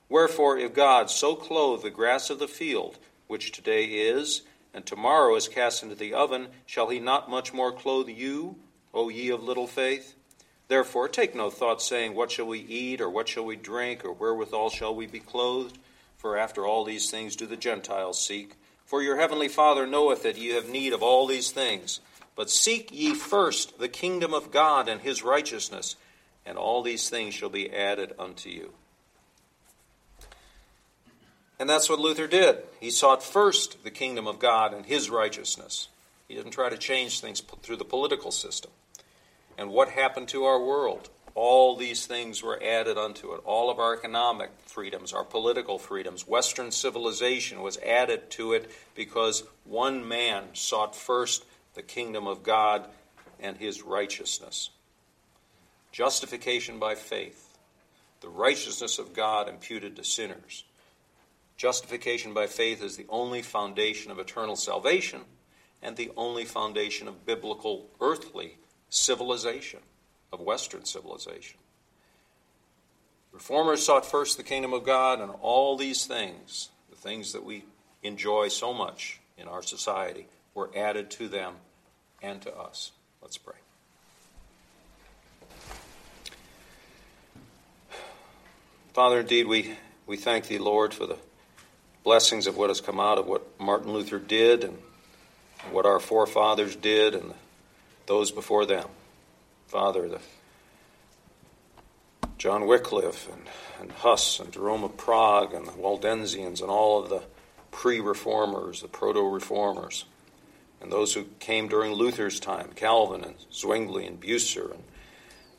Wherefore, 0.08 0.58
if 0.58 0.73
God 0.73 1.10
so 1.10 1.36
clothe 1.36 1.84
the 1.84 1.89
grass 1.89 2.30
of 2.30 2.39
the 2.39 2.47
field, 2.47 2.97
which 3.30 3.52
today 3.52 3.86
is, 3.86 4.42
and 4.74 4.86
tomorrow 4.86 5.36
is 5.36 5.48
cast 5.48 5.84
into 5.84 5.94
the 5.94 6.15
oven, 6.15 6.48
shall 6.65 6.89
he 6.89 7.00
not 7.00 7.30
much 7.30 7.54
more 7.54 7.72
clothe 7.72 8.10
you, 8.10 8.56
O 8.92 9.08
ye 9.08 9.30
of 9.30 9.44
little 9.44 9.68
faith? 9.68 10.15
Therefore, 10.68 11.08
take 11.08 11.36
no 11.36 11.52
thought, 11.52 11.80
saying, 11.80 12.15
What 12.15 12.32
shall 12.32 12.48
we 12.48 12.60
eat, 12.60 13.00
or 13.00 13.10
what 13.10 13.30
shall 13.30 13.46
we 13.46 13.56
drink, 13.56 14.04
or 14.04 14.12
wherewithal 14.12 14.72
shall 14.72 14.96
we 14.96 15.06
be 15.06 15.20
clothed? 15.20 15.78
For 16.18 16.38
after 16.38 16.65
all 16.65 16.84
these 16.84 17.12
things 17.12 17.36
do 17.36 17.46
the 17.46 17.56
Gentiles 17.56 18.20
seek. 18.24 18.56
For 18.84 19.04
your 19.04 19.18
heavenly 19.18 19.48
Father 19.48 19.86
knoweth 19.86 20.24
that 20.24 20.39
ye 20.39 20.50
have 20.50 20.68
need 20.68 20.92
of 20.92 21.04
all 21.04 21.28
these 21.28 21.52
things. 21.52 22.00
But 22.36 22.50
seek 22.50 22.89
ye 22.92 23.13
first 23.13 23.78
the 23.78 23.88
kingdom 23.88 24.34
of 24.34 24.50
God 24.50 24.89
and 24.89 25.02
his 25.02 25.22
righteousness, 25.22 25.96
and 26.48 26.58
all 26.58 26.82
these 26.82 27.10
things 27.12 27.36
shall 27.36 27.50
be 27.50 27.72
added 27.72 28.13
unto 28.18 28.50
you. 28.50 28.74
And 31.60 31.69
that's 31.69 31.89
what 31.89 32.00
Luther 32.00 32.28
did. 32.28 32.60
He 32.80 32.89
sought 32.89 33.22
first 33.22 33.84
the 33.84 33.91
kingdom 33.91 34.28
of 34.28 34.39
God 34.39 34.74
and 34.74 34.86
his 34.86 35.10
righteousness. 35.10 35.89
He 36.28 36.36
didn't 36.36 36.52
try 36.52 36.69
to 36.69 36.78
change 36.78 37.19
things 37.19 37.41
through 37.62 37.76
the 37.76 37.86
political 37.86 38.32
system. 38.32 38.72
And 39.58 39.72
what 39.72 39.89
happened 39.89 40.30
to 40.30 40.45
our 40.45 40.63
world? 40.63 41.10
All 41.36 41.76
these 41.76 42.06
things 42.06 42.41
were 42.41 42.62
added 42.63 42.98
unto 42.98 43.34
it. 43.34 43.41
All 43.43 43.69
of 43.69 43.78
our 43.78 43.93
economic 43.93 44.52
freedoms, 44.65 45.12
our 45.12 45.26
political 45.26 45.78
freedoms, 45.78 46.28
Western 46.28 46.72
civilization 46.72 47.62
was 47.62 47.78
added 47.80 48.30
to 48.32 48.54
it 48.54 48.72
because 48.95 49.43
one 49.65 50.08
man 50.08 50.43
sought 50.54 50.95
first 50.95 51.43
the 51.76 51.82
kingdom 51.82 52.26
of 52.26 52.43
God 52.43 52.86
and 53.39 53.58
his 53.58 53.84
righteousness. 53.84 54.69
Justification 55.91 56.80
by 56.80 56.95
faith, 56.95 57.58
the 58.22 58.30
righteousness 58.30 59.00
of 59.00 59.13
God 59.13 59.50
imputed 59.50 59.95
to 59.95 60.04
sinners. 60.04 60.63
Justification 61.60 62.34
by 62.34 62.48
faith 62.48 62.82
is 62.82 62.95
the 62.95 63.06
only 63.10 63.41
foundation 63.41 64.12
of 64.12 64.17
eternal 64.17 64.56
salvation 64.56 65.19
and 65.82 65.98
the 65.98 66.10
only 66.15 66.45
foundation 66.45 67.06
of 67.06 67.26
biblical 67.26 67.89
earthly 68.00 68.56
civilization, 68.88 69.82
of 70.32 70.39
Western 70.39 70.86
civilization. 70.86 71.60
Reformers 73.34 73.86
sought 73.86 74.06
first 74.06 74.38
the 74.38 74.43
kingdom 74.43 74.72
of 74.72 74.86
God, 74.86 75.19
and 75.19 75.34
all 75.41 75.76
these 75.76 76.06
things, 76.06 76.69
the 76.89 76.95
things 76.95 77.34
that 77.34 77.43
we 77.43 77.65
enjoy 78.04 78.48
so 78.48 78.74
much 78.74 79.19
in 79.38 79.50
our 79.50 79.62
society, 79.62 80.28
were 80.54 80.72
added 80.74 81.12
to 81.12 81.28
them 81.28 81.56
and 82.22 82.41
to 82.41 82.56
us. 82.56 82.93
Let's 83.22 83.38
pray. 83.38 83.56
Father, 88.93 89.19
indeed, 89.19 89.45
we, 89.45 89.76
we 90.08 90.15
thank 90.15 90.48
Thee, 90.48 90.58
Lord, 90.58 90.93
for 90.93 91.06
the 91.06 91.17
blessings 92.03 92.47
of 92.47 92.57
what 92.57 92.69
has 92.69 92.81
come 92.81 92.99
out 92.99 93.17
of 93.17 93.27
what 93.27 93.59
Martin 93.59 93.91
Luther 93.91 94.19
did 94.19 94.63
and 94.63 94.77
what 95.71 95.85
our 95.85 95.99
forefathers 95.99 96.75
did 96.75 97.15
and 97.15 97.33
those 98.05 98.31
before 98.31 98.65
them. 98.65 98.88
Father, 99.67 100.07
the 100.07 100.19
John 102.38 102.65
Wycliffe 102.65 103.29
and, 103.31 103.43
and 103.81 103.91
Huss 103.91 104.39
and 104.39 104.51
Jerome 104.51 104.83
of 104.83 104.95
Prague 104.95 105.53
and 105.53 105.67
the 105.67 105.73
Waldensians 105.73 106.62
and 106.62 106.69
all 106.69 107.03
of 107.03 107.09
the 107.09 107.23
pre 107.71 107.99
reformers, 107.99 108.81
the 108.81 108.88
proto 108.88 109.21
reformers, 109.21 110.05
and 110.81 110.91
those 110.91 111.13
who 111.13 111.25
came 111.39 111.67
during 111.67 111.91
Luther's 111.93 112.39
time, 112.39 112.69
Calvin 112.75 113.23
and 113.25 113.35
Zwingli 113.53 114.05
and 114.07 114.21
Bucer 114.21 114.71
and 114.71 114.83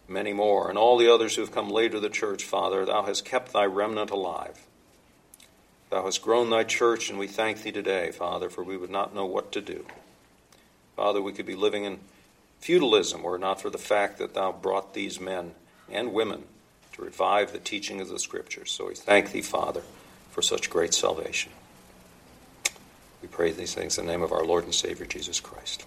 many 0.09 0.33
more, 0.33 0.71
and 0.71 0.79
all 0.79 0.97
the 0.97 1.13
others 1.13 1.37
who 1.37 1.43
have 1.43 1.53
come 1.53 1.69
later 1.69 1.95
to 1.95 2.01
the 2.01 2.09
church, 2.09 2.45
Father, 2.45 2.85
thou 2.87 3.03
hast 3.03 3.25
kept 3.25 3.53
thy 3.53 3.65
remnant 3.65 4.11
alive. 4.11 4.67
Thou 5.91 6.05
hast 6.05 6.23
grown 6.23 6.51
thy 6.51 6.63
church, 6.63 7.11
and 7.11 7.19
we 7.19 7.27
thank 7.27 7.63
thee 7.63 7.73
today, 7.73 8.13
Father, 8.13 8.49
for 8.49 8.63
we 8.63 8.77
would 8.77 8.91
not 8.91 9.15
know 9.15 9.27
what 9.27 9.51
to 9.53 9.61
do. 9.61 9.85
Father, 10.95 11.21
we 11.21 11.33
could 11.33 11.47
be 11.47 11.57
living 11.57 11.85
in 11.85 11.99
feudalism 12.61 13.23
were 13.23 13.37
it 13.37 13.41
not 13.41 13.61
for 13.61 13.71
the 13.71 13.79
fact 13.79 14.19
that 14.19 14.35
thou 14.35 14.53
brought 14.53 14.95
these 14.95 15.21
men 15.21 15.53
and 15.91 16.13
women 16.13 16.45
to 16.93 17.03
revive 17.03 17.53
the 17.53 17.59
teaching 17.59 18.01
of 18.01 18.09
the 18.09 18.19
Scriptures. 18.19 18.71
So 18.71 18.87
we 18.87 18.95
thank 18.95 19.33
thee, 19.33 19.43
Father, 19.43 19.83
for 20.31 20.43
such 20.43 20.71
great 20.71 20.95
salvation. 20.95 21.53
We 23.21 23.29
pray 23.29 23.51
these 23.51 23.75
things 23.75 23.99
in 23.99 24.07
the 24.07 24.13
name 24.13 24.23
of 24.23 24.33
our 24.33 24.45
Lord 24.45 24.65
and 24.65 24.75
Savior 24.75 25.07
Jesus 25.07 25.41
Christ. 25.41 25.85